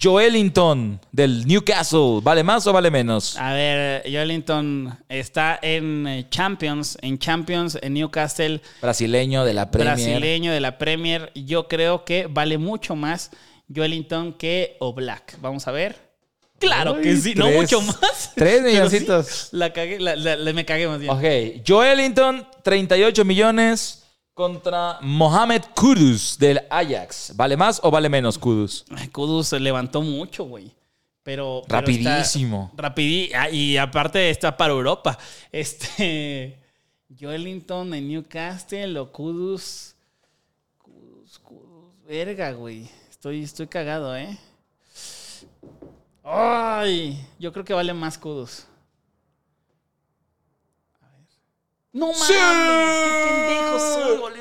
[0.00, 2.20] Joelinton del Newcastle.
[2.22, 3.36] ¿Vale más o vale menos?
[3.36, 9.94] A ver, Joelinton está en eh, Champions, en Champions, en Newcastle, Brasileño de la Premier.
[9.96, 11.32] brasileño de la Premier.
[11.34, 13.30] Yo creo que vale mucho más
[13.74, 15.36] Joelinton que Oblak.
[15.40, 15.96] Vamos a ver.
[16.58, 18.32] Claro Ay, que sí, no mucho más.
[18.36, 19.26] tres milloncitos.
[19.26, 21.10] sí, la cagué, la- la- la- me cagué más bien.
[21.12, 21.62] Ok.
[21.66, 24.04] Joelinton, 38 millones
[24.38, 27.32] contra Mohamed Kudus del Ajax.
[27.34, 28.84] ¿Vale más o vale menos Kudus?
[29.10, 30.70] Kudus se levantó mucho, güey.
[31.24, 32.70] Pero, pero Rapidísimo.
[32.76, 35.18] rapidí- ah, y aparte está para Europa.
[35.50, 36.56] Este.
[37.20, 39.96] Joelinton en Newcastle o Kudus.
[40.78, 41.92] Kudus, Kudus.
[42.06, 42.88] Verga, güey.
[43.10, 44.38] Estoy, estoy cagado, ¿eh?
[46.22, 48.66] Ay, yo creo que vale más Kudus.
[51.02, 51.26] A ver.
[51.92, 52.34] No mames, ¡Sí!
[52.34, 54.38] qué pendejo soy, vale.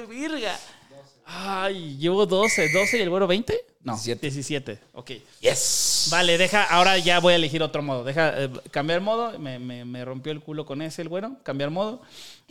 [1.30, 3.66] Ay, llevo 12, 12 y el güero 20?
[3.82, 4.22] No, 17.
[4.30, 4.80] 17.
[4.94, 5.12] Ok.
[5.42, 6.08] Yes.
[6.10, 8.04] Vale, deja, ahora ya voy a elegir otro modo.
[8.04, 9.38] Deja eh, cambiar modo.
[9.38, 11.38] Me, me- me rompió el culo con ese el güero.
[11.44, 12.02] Cambiar modo.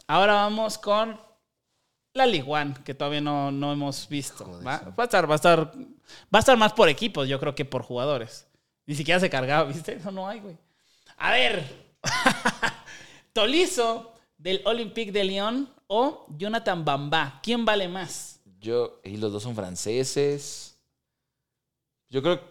[0.07, 1.19] Ahora vamos con
[2.13, 4.45] la League One, que todavía no, no hemos visto.
[4.67, 4.79] ¿va?
[4.99, 7.65] Va a estar, va a estar, va a estar más por equipos, yo creo que
[7.65, 8.47] por jugadores.
[8.87, 9.97] Ni siquiera se cargaba, ¿viste?
[10.05, 10.57] No, no hay, güey.
[11.19, 11.65] A ver.
[13.33, 17.41] Tolizo del Olympique de Lyon o Jonathan Bamba.
[17.43, 18.41] ¿Quién vale más?
[18.61, 20.77] Yo, y los dos son franceses.
[22.09, 22.47] Yo creo que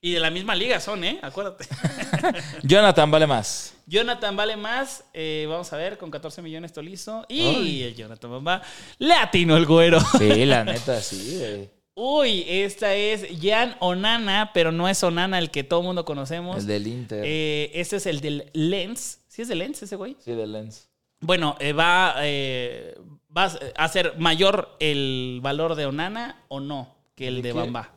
[0.00, 1.18] Y de la misma liga son, ¿eh?
[1.22, 1.66] Acuérdate.
[2.62, 3.74] Jonathan vale más.
[3.86, 7.24] Jonathan vale más, eh, vamos a ver, con 14 millones Tolizo.
[7.28, 8.62] Y el Jonathan Bamba
[8.98, 10.00] le atinó el güero.
[10.18, 11.68] Sí, la neta, sí.
[11.94, 16.58] Uy, esta es Jan Onana, pero no es Onana el que todo el mundo conocemos.
[16.58, 17.22] El del Inter.
[17.24, 19.20] Eh, este es el del Lens.
[19.28, 20.16] ¿Sí es del Lens ese güey?
[20.22, 20.88] sí, del Lens.
[21.26, 22.96] Bueno, eh, va, eh,
[23.36, 27.52] va a ser mayor el valor de Onana o no que el ¿De?
[27.52, 27.90] Bamba.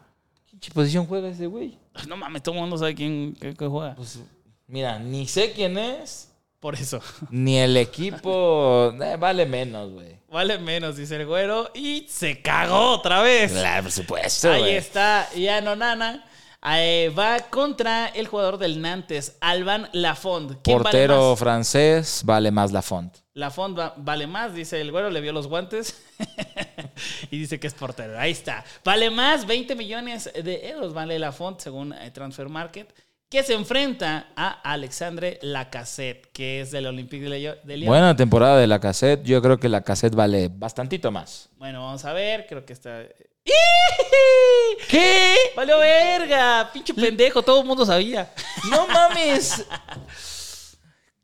[0.60, 1.78] ¿Qué posición juega ese güey?
[2.08, 3.96] No mames, todo el mundo sabe quién qué- qué juega.
[3.96, 4.20] Pues,
[4.68, 7.00] mira, ni sé quién es, Por eso.
[7.30, 8.92] ni el equipo.
[9.02, 10.18] eh, vale menos, güey.
[10.30, 11.70] Vale menos, dice el güero.
[11.74, 13.52] Y se cagó otra vez.
[13.52, 16.26] Claro, por supuesto, Ahí está Jan Onana.
[16.65, 20.58] Eh, va contra el jugador del Nantes, Alban Lafont.
[20.62, 21.39] ¿Quién Portero vale más?
[21.39, 23.15] francés, vale más la font.
[23.34, 26.02] Lafont va- vale más, dice el güero, le vio los guantes
[27.32, 28.19] y dice que es portero.
[28.19, 28.65] Ahí está.
[28.84, 32.93] Vale más, 20 millones de euros vale Lafont según eh, Transfer Market,
[33.30, 37.86] que se enfrenta a Alexandre Lacassette, que es del Olympique de Lyon-.
[37.88, 39.24] Buena temporada de la cassette.
[39.24, 41.48] Yo creo que la cassette vale bastantito más.
[41.58, 43.04] Bueno, vamos a ver, creo que está...
[44.90, 45.36] ¿Qué?
[45.56, 46.70] ¡Valió verga!
[46.72, 47.42] ¡Pinche pendejo!
[47.42, 48.34] Todo el mundo sabía.
[48.70, 49.66] No mames.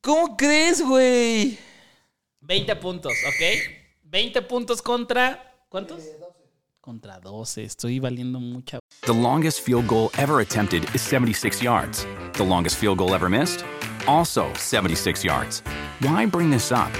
[0.01, 1.57] ¿Cómo crees, güey?
[2.41, 3.85] 20 puntos, ¿ok?
[4.03, 5.55] 20 puntos contra.
[5.67, 6.03] ¿Cuántos?
[6.79, 7.63] Contra 12.
[7.63, 8.79] Estoy valiendo mucha.
[9.01, 12.05] The longest field goal ever attempted is 76 yards.
[12.33, 13.65] The longest field goal ever missed?
[14.07, 15.63] Also 76 yards.
[16.01, 16.91] Why bring this up?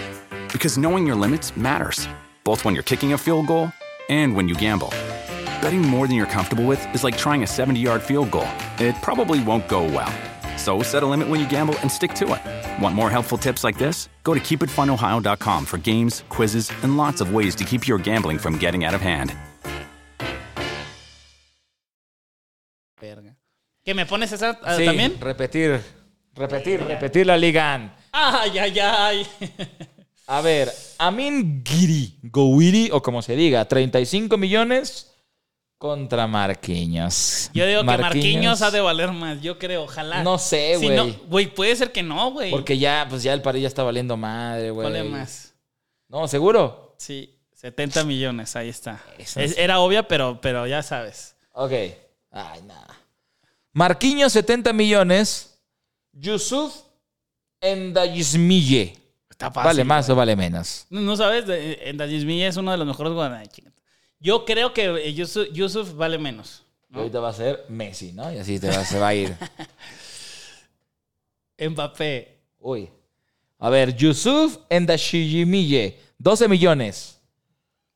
[0.52, 2.08] Because knowing your limits matters,
[2.44, 3.72] both when you're kicking a field goal
[4.10, 4.92] and when you gamble.
[5.62, 8.48] Betting more than you're comfortable with is like trying a 70 yard field goal,
[8.80, 10.12] it probably won't go well.
[10.58, 12.41] So set a limit when you gamble and stick to it.
[12.82, 14.10] Want more helpful tips like this?
[14.24, 18.58] Go to keepitfunohio.com for games, quizzes, and lots of ways to keep your gambling from
[18.58, 19.34] getting out of hand.
[23.00, 23.36] Verga.
[23.86, 25.20] ¿Que me pones esa ah, Sí, también?
[25.20, 25.82] Repetir,
[26.36, 27.96] repetir, repetir la liga.
[28.12, 29.28] ¡Ay, ay, ay!
[30.28, 35.14] A ver, Amin Giri, Gowiri, o como se diga, 35 millones
[35.78, 37.50] contra Marquinhos.
[37.54, 39.42] Yo digo que Marquinhos ha de valer más.
[39.42, 40.24] Yo creo, ojalá.
[40.24, 40.96] No sé, Si güey.
[40.98, 42.50] no- Güey, puede ser que no, güey.
[42.52, 44.84] Porque ya, pues ya el par ya está valiendo madre, güey.
[44.86, 45.54] Vale más.
[46.08, 46.96] No, seguro.
[46.98, 49.04] Sí, 70 millones, ahí está.
[49.18, 51.36] Es- era obvia, pero, pero ya sabes.
[51.52, 51.72] Ok.
[52.32, 52.96] Ay, nada.
[53.74, 55.60] Marquinhos, 70 millones.
[56.14, 56.74] Yusuf
[57.62, 58.94] Endayismille.
[59.30, 59.66] Está fácil.
[59.68, 60.14] ¿Vale más güey.
[60.14, 60.86] o vale menos?
[60.90, 63.50] No, no sabes, De- en Dajismilla es uno de los mejores jugadores.
[64.26, 66.64] Yo creo que eh, Yusuf, Yusuf vale menos.
[66.92, 68.32] Ahorita va a ser Messi, ¿no?
[68.34, 69.36] Y así te va- se va a ir.
[71.70, 72.40] Mbappé.
[72.60, 72.90] Uy.
[73.60, 77.20] A ver, Yusuf Endashijimille, 12 millones.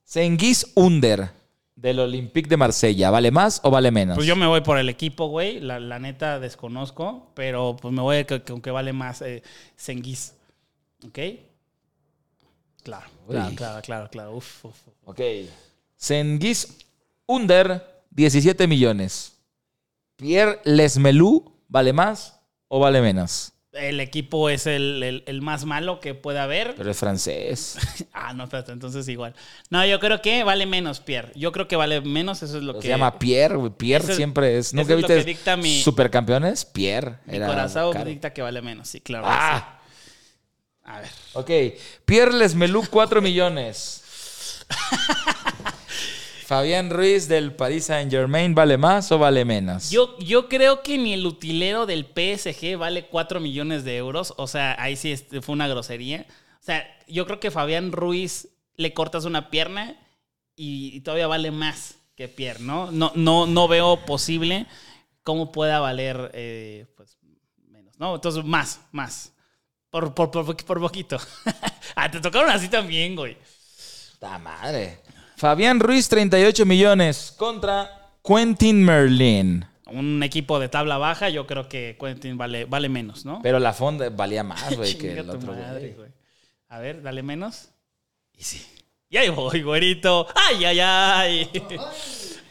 [0.03, 1.29] Sengiz Under,
[1.75, 3.09] del Olympique de Marsella.
[3.09, 4.15] ¿Vale más o vale menos?
[4.15, 5.59] Pues yo me voy por el equipo, güey.
[5.59, 9.41] La, la neta desconozco, pero pues me voy con que vale más eh.
[11.05, 11.19] ¿Ok?
[12.83, 14.35] Claro, claro, claro, claro, claro.
[14.35, 14.77] Uf, uf.
[15.05, 15.19] Ok.
[16.03, 16.77] Sengiz
[17.25, 19.33] Under, 17 millones.
[20.15, 23.51] Pierre Lesmelou, ¿vale más o vale menos?
[23.73, 26.73] El equipo es el, el- el más malo que puede haber.
[26.75, 27.77] Pero es francés.
[28.13, 29.33] Ah, no, espérate, entonces igual.
[29.69, 31.31] No, yo creo que vale menos, Pierre.
[31.35, 32.87] Yo creo que vale menos, eso es lo Se que...
[32.89, 33.57] llama Pierre.
[33.71, 34.73] Pierre Eso es- siempre es.
[34.73, 36.65] ¿Nunca es viste dicta mi- supercampeones?
[36.65, 37.19] Pierre.
[37.25, 38.05] Mi era corazón caro.
[38.09, 39.25] dicta que vale menos, sí, claro.
[39.27, 39.79] Ah,
[40.83, 41.09] A ver.
[41.33, 41.51] ok.
[42.05, 44.03] Pierre Lesmelou, 4 millones.
[46.49, 49.91] Fabián Ruiz del Paris Saint Germain, ¿vale más o vale menos?
[49.91, 54.33] Yo, yo creo que ni el utilero del PSG vale 4 millones de euros.
[54.35, 56.25] O sea, ahí sí fue una grosería.
[56.59, 59.95] O sea, yo creo que Fabián Ruiz le cortas una pierna
[60.55, 62.89] y, y todavía vale más que Pierre, ¿no?
[62.89, 64.65] No, no, no veo posible
[65.21, 67.19] cómo pueda valer eh, pues,
[67.67, 68.15] menos, ¿no?
[68.15, 69.33] Entonces, más, más.
[69.91, 71.19] Por, por, por, por poquito.
[71.95, 73.37] ah, te tocaron así también, güey.
[74.17, 74.97] ¡Ta madre!
[75.39, 79.65] Fabián Ruiz, 38 millones contra Quentin Merlin.
[79.85, 83.39] Un equipo de tabla baja, yo creo que Quentin vale, vale menos, ¿no?
[83.41, 86.09] Pero la fonda valía más, güey, que el otro madre, güey.
[86.67, 87.69] A ver, dale menos.
[88.33, 88.61] Y sí.
[89.09, 90.27] Y ahí voy, güerito.
[90.35, 91.49] ¡Ay, ay, ay!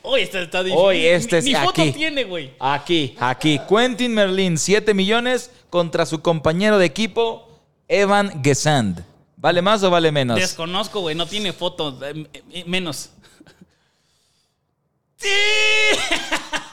[0.00, 0.82] Hoy este está difícil.
[0.82, 1.92] Hoy este es Ni foto aquí.
[1.92, 2.52] tiene, güey.
[2.58, 3.60] Aquí, aquí.
[3.68, 9.04] Quentin Merlin, 7 millones contra su compañero de equipo, Evan Gesand.
[9.40, 10.38] ¿Vale más o vale menos?
[10.38, 11.14] Desconozco, güey.
[11.14, 11.96] No tiene foto.
[12.04, 13.10] eh, eh, menos.
[15.16, 15.28] ¡Sí!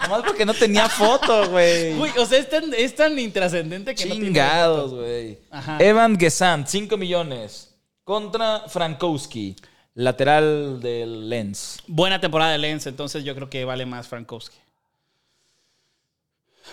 [0.02, 1.96] Nomás porque no tenía foto, güey.
[1.96, 5.38] Güey, o sea, es tan, es tan intrascendente que no tiene Chingados, güey.
[5.80, 7.72] Evan Gesand, 5 millones.
[8.04, 9.56] Contra Frankowski,
[9.96, 11.80] lateral del Lens.
[11.88, 14.58] Buena temporada de Lens, entonces yo creo que vale más Frankowski.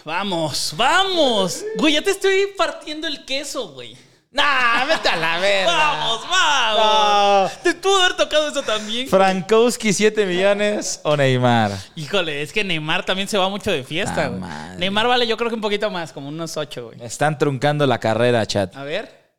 [0.05, 1.65] Vamos, vamos.
[1.77, 3.97] Güey, ya te estoy partiendo el queso, güey.
[4.33, 4.87] ¡Nah!
[4.87, 5.77] ¡Vete a la verga!
[5.77, 7.53] Vamos, vamos.
[7.63, 9.07] Te pudo haber tocado eso también.
[9.07, 11.73] Frankowski, 7 millones o Neymar.
[11.97, 14.41] Híjole, es que Neymar también se va mucho de fiesta, güey.
[14.79, 16.99] Neymar vale yo creo que un poquito más, como unos 8, güey.
[16.99, 18.75] Me están truncando la carrera, chat.
[18.75, 19.37] A ver.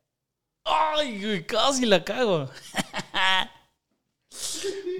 [0.64, 2.48] Ay, güey, casi la cago.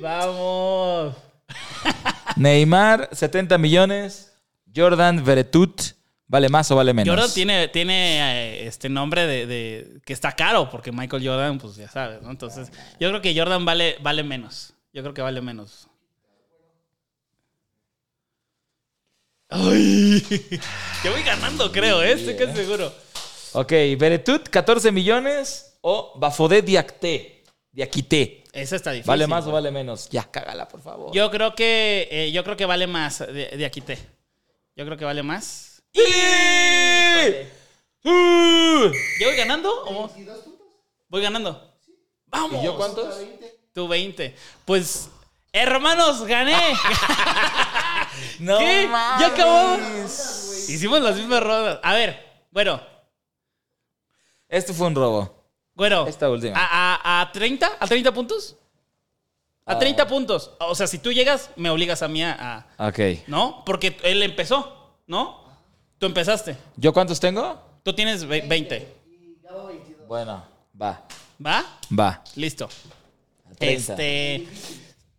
[0.00, 1.14] Vamos.
[2.34, 4.32] Neymar, 70 millones.
[4.74, 5.94] Jordan Veretut,
[6.34, 7.14] ¿vale más o vale menos?
[7.14, 8.18] Jordan tiene, tiene
[8.64, 12.30] eh, este nombre de, de- que está caro, porque Michael Jordan, pues ya sabes, ¿no?
[12.32, 14.74] Entonces, yo creo que Jordan vale, vale menos.
[14.92, 15.86] Yo creo que vale menos.
[19.48, 20.20] Ay,
[21.04, 22.12] yo voy ganando, creo, ¿eh?
[22.12, 22.92] Estoy casi seguro.
[23.52, 27.44] Ok, Veretut, 14 millones o Bafodé Diacté.
[27.70, 28.42] Diaquité.
[28.52, 29.08] Eso está difícil.
[29.08, 30.08] ¿Vale más o vale menos?
[30.10, 31.12] Ya, cágala, por favor.
[31.14, 33.98] Yo creo que eh, yo creo que vale más de, de Aquité.
[34.76, 35.73] Yo creo que vale más.
[38.04, 38.90] ¡Uh!
[39.20, 40.10] ¿Yo voy ganando o
[41.08, 41.72] voy ganando?
[42.26, 42.60] Vamos.
[42.60, 43.16] ¿Y yo cuántos?
[43.72, 44.34] Tú 20.
[44.64, 45.08] Pues
[45.52, 46.56] hermanos, gané.
[48.38, 48.86] No ¿Qué?
[48.88, 49.20] mames.
[49.20, 49.76] ¿Ya acabó?
[50.04, 51.80] Hicimos las mismas rondas.
[51.82, 52.80] A ver, bueno,
[54.48, 55.44] Este fue un robo.
[55.74, 56.06] bueno.
[56.06, 56.56] Esta última.
[56.56, 58.56] A, a, a 30, a 30 puntos.
[59.66, 60.52] A 30 puntos.
[60.60, 62.98] O sea, si tú llegas, me obligas a mí a, a- Ok.
[63.26, 63.64] ¿No?
[63.64, 65.43] Porque él empezó, ¿no?
[65.98, 66.56] Tú empezaste.
[66.76, 67.60] ¿Yo cuántos tengo?
[67.82, 68.94] Tú tienes ve- 20.
[70.06, 70.44] Bueno,
[70.80, 71.02] va.
[71.44, 71.64] ¿Va?
[71.98, 72.22] Va.
[72.36, 72.68] Listo.
[73.50, 73.92] A 30.
[73.92, 74.48] Este.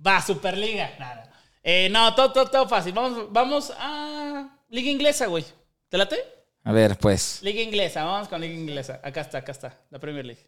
[0.06, 0.92] Va, Superliga.
[1.00, 1.32] Nada.
[1.64, 2.94] Eh, no, todo, todo, todo fácil.
[2.94, 4.50] Vamos, vamos a.
[4.70, 5.46] Liga inglesa, güey.
[5.90, 6.18] ¿Te late?
[6.64, 7.40] A ver, pues.
[7.42, 9.00] Liga inglesa, vamos con Liga inglesa.
[9.04, 9.78] Acá está, acá está.
[9.90, 10.46] La Premier League.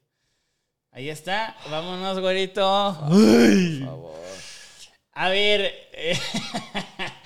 [0.92, 1.56] Ahí está.
[1.70, 2.96] Vámonos, güerito.
[3.00, 4.16] Por favor.
[5.14, 5.90] A ver.
[5.94, 6.20] eh,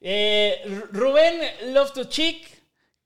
[0.00, 2.48] eh, Rubén Love to Chick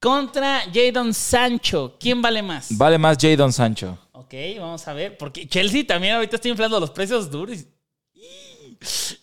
[0.01, 1.97] contra Jadon Sancho.
[1.99, 2.77] ¿Quién vale más?
[2.77, 3.99] Vale más Jadon Sancho.
[4.13, 5.17] Ok, vamos a ver.
[5.17, 7.65] Porque Chelsea también ahorita está inflando los precios duros.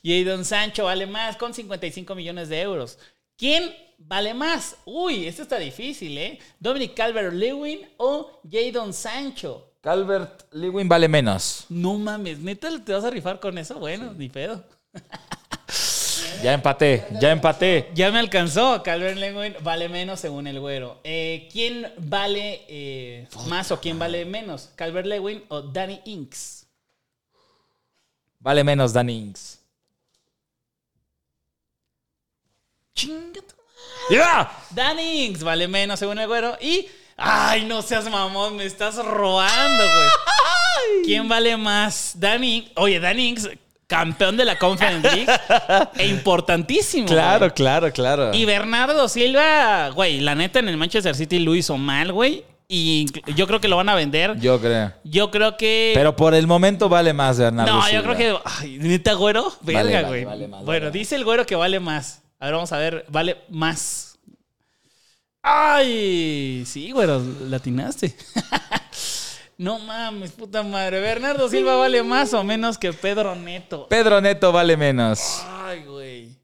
[0.01, 2.97] Y Don Sancho vale más con 55 millones de euros.
[3.38, 4.75] ¿Quién vale más?
[4.86, 6.39] Uy, esto está difícil, ¿eh?
[6.60, 9.75] Dominic Calvert-Lewin o Jadon Sancho.
[9.81, 11.65] Calvert Lewin vale menos.
[11.69, 13.79] No mames, ¿neta te vas a rifar con eso?
[13.79, 14.63] Bueno, ni pedo.
[16.43, 17.91] Ya empaté, ya empaté.
[17.93, 18.82] Ya me alcanzó.
[18.84, 20.99] Calvert-Lewin vale menos según el güero.
[21.04, 24.69] Eh, ¿Quién vale eh, más o quién vale menos?
[24.75, 26.65] ¿Calvert-Lewin o Danny Inks?
[28.39, 29.60] Vale menos Danny Ings.
[32.95, 33.41] Chinga
[34.10, 34.51] ¡Ya!
[34.71, 36.58] Danny Ings vale menos según el güero.
[36.60, 36.88] Y.
[37.17, 38.58] ¡Ay, no seas mamón!
[38.58, 40.10] Me estás robando, güey.
[41.06, 42.13] ¿Quién vale más?
[42.15, 42.71] Danny.
[42.75, 43.49] Oye, Danny Ings,
[43.91, 45.27] campeón de la Conference League.
[45.97, 47.08] e importantísimo.
[47.08, 47.51] Claro, güey.
[47.51, 48.34] claro, claro.
[48.34, 52.45] Y Bernardo Silva, güey, la neta en el Manchester City lo hizo mal, güey.
[52.69, 54.36] Y yo creo que lo van a vender.
[54.38, 55.30] Yo, Yo creo.
[55.30, 55.91] creo que.
[55.93, 58.34] Pero por el momento vale más Bernardo no, yo creo que.
[58.45, 59.51] Ay, ¿Neta, güero?
[59.60, 60.23] Vale, Verga, vale, güey.
[60.23, 62.21] vale más, bueno, dice el güero que vale más.
[62.39, 63.06] A ver, vamos a ver.
[63.10, 64.17] Vale más.
[65.43, 68.15] Ay, sí, güero, latinaste.
[69.62, 71.00] no mames, puta madre.
[71.00, 73.88] Bernardo Silva vale más o menos que Pedro Neto.
[73.88, 75.43] Pedro Neto vale menos.
[75.47, 76.36] Ay, güey.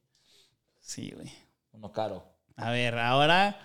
[0.80, 1.32] Sí, güey.
[1.71, 2.23] Uno caro.
[2.56, 3.60] A ver, ahora.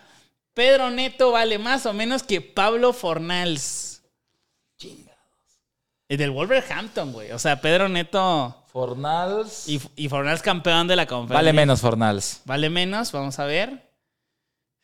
[0.54, 4.02] Pedro Neto vale más o menos que Pablo Fornals.
[4.78, 5.18] Chingados.
[6.08, 7.30] El del Wolverhampton, güey.
[7.32, 9.68] O sea, Pedro Neto Fornals.
[9.68, 11.36] y, y Fornals campeón de la conferencia.
[11.36, 12.40] Vale menos Fornals.
[12.46, 13.91] Vale menos, vamos a ver.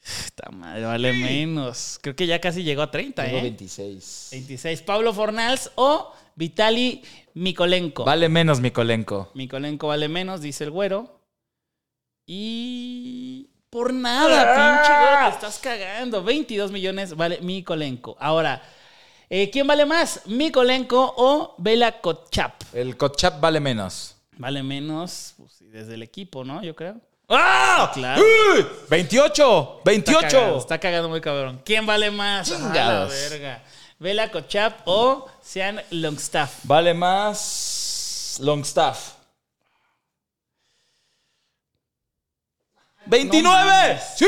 [0.08, 1.98] Esta madre, vale menos.
[2.00, 3.42] Creo que ya casi llegó a 30, Tengo ¿eh?
[3.42, 4.28] 26.
[4.32, 4.82] 26.
[4.82, 7.02] Pablo Fornals o Vitali
[7.34, 8.04] Mikolenko.
[8.04, 9.30] Vale menos Mikolenko.
[9.34, 11.20] Mikolenko vale menos, dice el güero.
[12.26, 13.50] Y.
[13.70, 16.24] Por nada, pinche güero, te estás cagando.
[16.24, 18.16] 22 millones vale Mikolenko.
[18.18, 18.62] Ahora,
[19.28, 20.22] eh, ¿quién vale más?
[20.26, 22.62] ¿Mikolenko o Vela Kochap?
[22.72, 24.16] El Kochap vale menos.
[24.38, 26.62] Vale menos, pues, desde el equipo, ¿no?
[26.62, 26.98] Yo creo.
[27.29, 27.91] ¡Ah!
[27.93, 28.22] Claro.
[28.22, 28.66] ¡Uy!
[28.89, 29.81] ¡28!
[29.87, 30.59] Está cagado, ¡28!
[30.59, 31.61] está cagando muy cabrón.
[31.64, 32.51] ¿Quién vale más?
[32.51, 33.11] A la Chingados.
[33.31, 33.62] verga.
[33.99, 36.61] ¿Vela Kochap o Sean Longstaff?
[36.62, 38.39] Vale más.
[38.41, 39.14] Longstaff.
[43.07, 44.01] ¡29!
[44.16, 44.26] ¡Sí!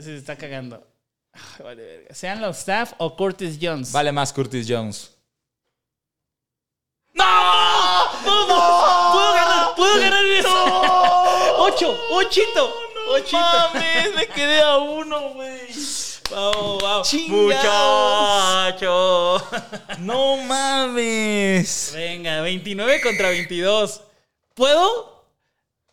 [0.00, 0.86] Se, está cagando.
[1.32, 2.14] Ay, vale, verga.
[2.14, 3.92] Sean los staff o Curtis Jones.
[3.92, 5.12] Vale más Curtis Jones.
[7.14, 7.24] ¡No!
[7.24, 9.12] ¡Vamos!
[9.14, 9.74] ¡Puedo ganar!
[9.74, 11.15] ¡Puedo ganar eso!
[11.58, 11.98] ¡Ocho!
[12.10, 12.74] ¡Ochito!
[13.10, 13.38] ¡Ochito!
[13.38, 15.60] Mames, me quedé a uno, güey.
[16.30, 17.14] ¡Vamos, vamos!
[17.28, 19.42] ¡Muchacho!
[20.00, 21.92] No mames.
[21.94, 24.00] Venga, 29 contra 22.
[24.54, 25.24] ¿Puedo?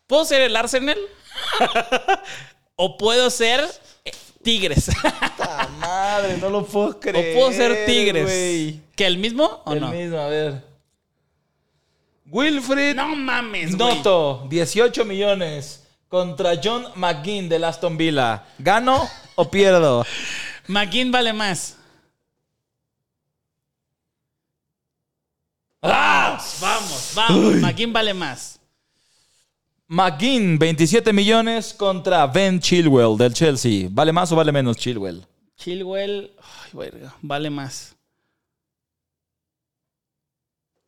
[0.06, 0.98] ¿Puedo ser el Arsenal?
[2.76, 3.64] ¿O puedo ser
[4.42, 4.90] Tigres?
[5.78, 7.34] Madre, no lo puedo ¿O creer.
[7.36, 8.24] puedo ser Tigres?
[8.24, 8.80] güey.
[8.96, 9.88] ¿Que el mismo o El no?
[9.88, 10.62] mismo, a ver.
[12.34, 13.76] Wilfred No mames.
[13.76, 15.86] Noto, 18 millones.
[16.08, 18.44] Contra John McGinn del Aston Villa.
[18.58, 20.04] ¿Gano o pierdo?
[20.66, 21.76] McGinn vale más.
[25.80, 26.40] ¡Ah!
[26.60, 27.54] Vamos, vamos.
[27.60, 28.58] McGinn vale más.
[29.86, 33.88] McGinn, 27 millones contra Ben Chilwell del Chelsea.
[33.92, 35.24] ¿Vale más o vale menos Chilwell?
[35.56, 37.94] Chilwell, ay, verga, vale más.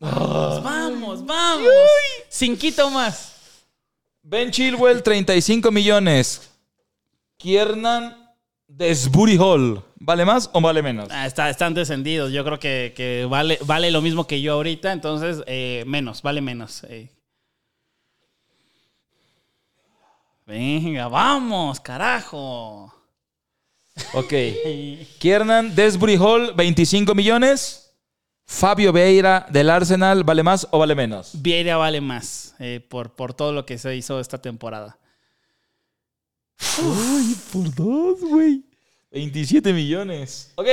[0.01, 0.61] Ah.
[0.63, 1.69] Vamos, vamos.
[2.31, 3.33] Cinquito más.
[4.23, 6.51] Ben Chilwell, 35 millones.
[7.37, 8.17] Kiernan
[8.67, 9.83] Desbury Hall.
[9.99, 11.09] ¿Vale más o vale menos?
[11.11, 12.33] Ah, está, están descendidos.
[12.33, 14.93] Yo creo que, que vale, vale lo mismo que yo ahorita.
[14.93, 16.85] Entonces, eh, menos, vale menos.
[16.89, 17.11] eh.
[20.47, 22.93] Venga, vamos, carajo.
[24.13, 24.33] Ok.
[25.19, 27.86] Kiernan Desbury Hall, 25 millones.
[28.47, 31.33] Fabio Vieira del Arsenal, ¿vale más o vale menos?
[31.35, 34.99] Vieira vale más eh, por, por todo lo que se hizo esta temporada.
[36.79, 38.63] Uy, por dos, güey.
[39.11, 40.53] 27 millones.
[40.55, 40.69] Ok.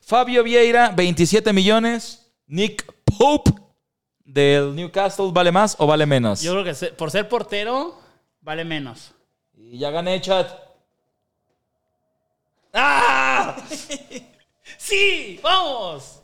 [0.00, 2.26] Fabio Vieira, 27 millones.
[2.46, 3.52] Nick Pope
[4.24, 6.42] del Newcastle, ¿vale más o vale menos?
[6.42, 7.98] Yo creo que por ser portero,
[8.40, 9.12] vale menos.
[9.56, 10.50] Y ya gané, chat.
[12.72, 13.56] ¡Ah!
[14.78, 15.38] ¡Sí!
[15.42, 16.23] ¡Vamos!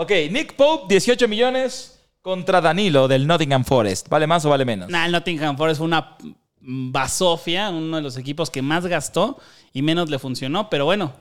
[0.00, 4.08] Ok, Nick Pope, 18 millones contra Danilo del Nottingham Forest.
[4.08, 4.88] ¿Vale más o vale menos?
[4.88, 6.16] Nah, el Nottingham Forest fue una
[6.58, 9.38] basofia, uno de los equipos que más gastó
[9.74, 11.12] y menos le funcionó, pero bueno,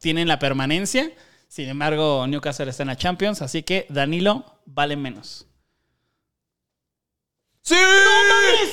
[0.00, 1.12] tienen la permanencia.
[1.48, 5.46] Sin embargo, Newcastle está en la Champions, así que Danilo vale menos.
[7.62, 7.74] ¡Sí!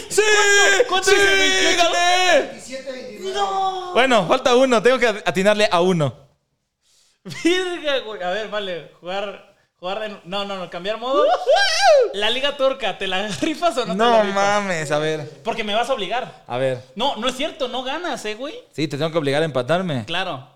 [0.09, 0.21] ¡Sí!
[0.89, 1.15] ¿Cuánto ¡Sí!
[1.15, 1.77] dice, 28?
[1.77, 2.61] ¡Gané!
[3.93, 4.83] Bueno, falta uno.
[4.83, 6.20] Tengo que atinarle a uno.
[7.43, 8.23] Virga, güey.
[8.23, 10.09] A ver, vale, jugar, jugar de...
[10.25, 11.23] No, no, no, cambiar modo.
[12.13, 14.35] La Liga Turca, ¿te la rifas o no, te la No rifas?
[14.35, 15.29] mames, a ver.
[15.43, 16.43] Porque me vas a obligar.
[16.47, 16.81] A ver.
[16.95, 18.55] No, no es cierto, no ganas, ¿eh, güey?
[18.71, 20.05] Sí, te tengo que obligar a empatarme.
[20.05, 20.47] Claro.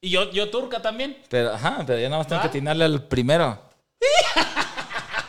[0.00, 1.16] Y yo, yo turca también.
[1.28, 3.58] Pero, ajá, pero ya nada más tengo que atinarle al primero.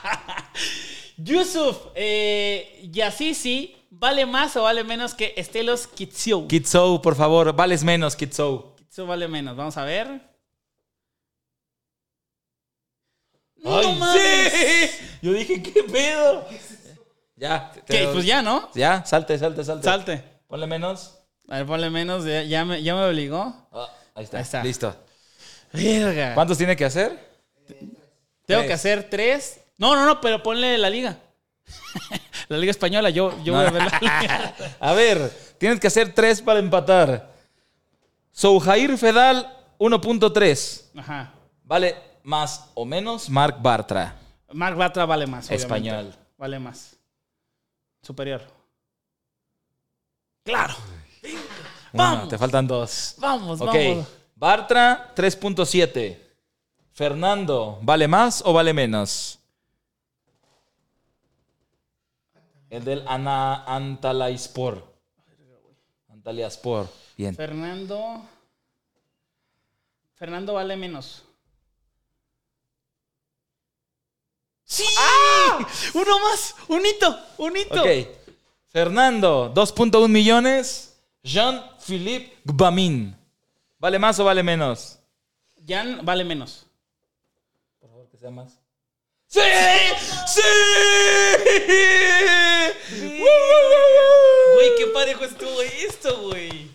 [1.18, 6.48] Yusuf, eh, Yassisi, ¿vale más o vale menos que Estelos Kitsou?
[6.48, 8.76] Kitsou, por favor, vales menos, Kitsou.
[8.76, 10.08] Kitsou vale menos, vamos a ver.
[13.66, 15.05] ¡Ay, sí!
[15.22, 16.45] Yo dije, ¿qué pedo?
[17.36, 17.72] Ya.
[17.74, 18.09] te- ¿Qué?
[18.13, 18.70] Pues ya, ¿no?
[18.76, 19.84] Ya, salte, salte, salte.
[19.84, 20.24] Salte.
[20.47, 21.18] Ponle menos.
[21.49, 23.68] A ver, ponle menos, ya, ya me, ya me obligó.
[23.72, 24.38] Ah, ahí, está.
[24.38, 24.63] Ahí está.
[24.63, 24.95] Listo.
[25.74, 26.34] Verga.
[26.34, 27.20] ¿Cuántos tiene que hacer?
[27.68, 28.68] Tengo Tres.
[28.68, 29.59] que hacer tres.
[29.78, 31.18] No, no, no, pero ponle la liga.
[32.47, 34.55] la liga española, yo, yo voy a ver la liga.
[34.80, 37.32] A ver, tienes que hacer tres para empatar.
[38.32, 40.82] Soujair Fedal, 1.3.
[40.99, 41.34] Ajá.
[41.63, 41.95] Vale
[42.26, 44.15] más o menos Mark Bartra.
[44.51, 45.45] Mark Batra vale más.
[45.45, 45.63] obviamente.
[45.63, 46.15] Español.
[46.38, 46.97] Vale más.
[48.01, 48.41] Superior.
[50.43, 50.76] Claro.
[51.93, 52.30] Vamos.
[52.30, 53.15] te faltan dos.
[53.17, 53.67] Vamos, Ok.
[53.67, 54.07] vamos.
[54.36, 56.19] Bartra, 3.7.
[56.91, 59.39] Fernando, ¿vale más o vale menos?
[62.69, 64.84] El del Ana Antalaispor.
[66.09, 66.89] Antalyaspor.
[67.17, 67.36] Bien.
[67.36, 68.21] Fernando.
[70.15, 71.24] Fernando vale menos.
[74.66, 74.84] ¡Sí!
[75.93, 76.55] ¡Uno más!
[76.68, 77.20] ¡Un hito!
[77.38, 77.82] ¡Un hito!
[77.82, 78.07] Ok.
[78.70, 80.97] Fernando, 2.1 millones.
[81.24, 83.16] Jean-Philippe Gbamin.
[83.80, 84.99] ¿Vale más o vale menos?
[85.68, 86.66] Jan vale menos.
[87.80, 88.59] Por favor, que sea más.
[89.28, 89.39] ¡Sí!
[90.28, 90.41] ¡Sí!
[94.53, 96.70] Güey, qué parejo estuvo esto, güey.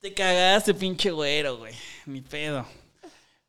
[0.00, 1.74] Te cagaste, pinche güero, güey.
[2.06, 2.66] Ni pedo.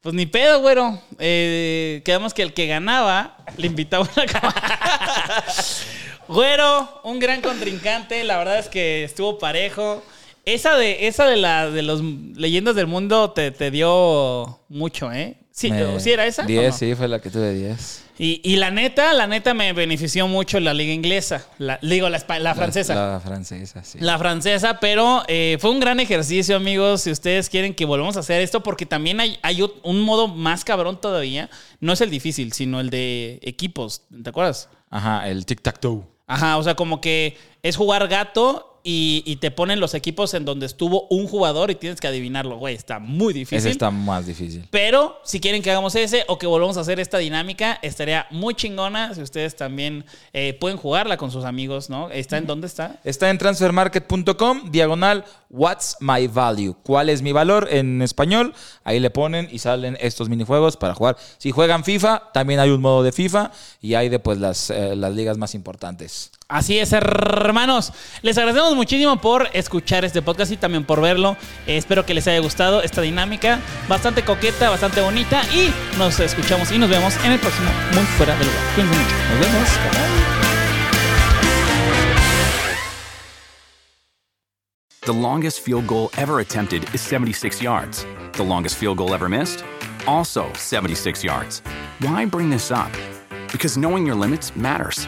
[0.01, 0.99] Pues ni pedo, güero.
[1.19, 5.43] Eh, quedamos que el que ganaba le invitaba una cámara.
[6.27, 8.23] güero, un gran contrincante.
[8.23, 10.03] La verdad es que estuvo parejo.
[10.43, 15.37] Esa de, esa de, la, de los leyendas del mundo te, te dio mucho, ¿eh?
[15.51, 16.43] Sí, Me- ¿sí era esa?
[16.43, 16.77] o 10, no?
[16.77, 18.03] sí, fue la que tuve 10.
[18.23, 21.47] Y, y la neta, la neta me benefició mucho la liga inglesa.
[21.57, 22.93] La, digo, la, la francesa.
[22.93, 23.97] La, francesa, sí.
[23.99, 27.01] La francesa, pero eh, fue un gran ejercicio, amigos.
[27.01, 30.63] Si ustedes quieren que volvamos a hacer esto, porque también hay, hay un modo más
[30.63, 31.49] cabrón todavía.
[31.79, 34.03] No es el difícil, sino el de equipos.
[34.23, 34.69] ¿Te acuerdas?
[34.91, 36.03] Ajá, el tic-tac-toe.
[36.27, 40.45] Ajá, o sea, como que es jugar gato y, y te ponen los equipos en
[40.45, 42.75] donde estuvo un jugador y tienes que adivinarlo, güey.
[42.75, 43.57] Está muy difícil.
[43.57, 44.67] Ese está más difícil.
[44.69, 48.53] Pero si quieren que hagamos ese o que volvamos a hacer esta dinámica, estaría muy
[48.55, 49.13] chingona.
[49.13, 52.09] Si ustedes también eh, pueden jugarla con sus amigos, ¿no?
[52.09, 52.99] ¿Está en dónde está?
[53.03, 56.75] Está en transfermarket.com, diagonal, what's my value?
[56.83, 58.53] ¿Cuál es mi valor en español?
[58.83, 61.17] Ahí le ponen y salen estos minijuegos para jugar.
[61.37, 63.51] Si juegan FIFA, también hay un modo de FIFA
[63.81, 66.31] y hay de pues las, eh, las ligas más importantes.
[66.51, 67.93] Así es, hermanos.
[68.21, 71.37] Les agradecemos muchísimo por escuchar este podcast y también por verlo.
[71.65, 73.59] Espero que les haya gustado esta dinámica.
[73.87, 75.43] Bastante coqueta, bastante bonita.
[75.53, 78.61] Y nos escuchamos y nos vemos en el próximo Muy Fuera del Lugar.
[78.77, 79.69] Nos vemos.
[85.05, 88.05] The longest field goal ever attempted is 76 yards.
[88.33, 89.63] The longest field goal ever missed?
[90.05, 91.61] Also 76 yards.
[92.01, 92.91] Why bring this up?
[93.53, 95.07] Because knowing your limits matters,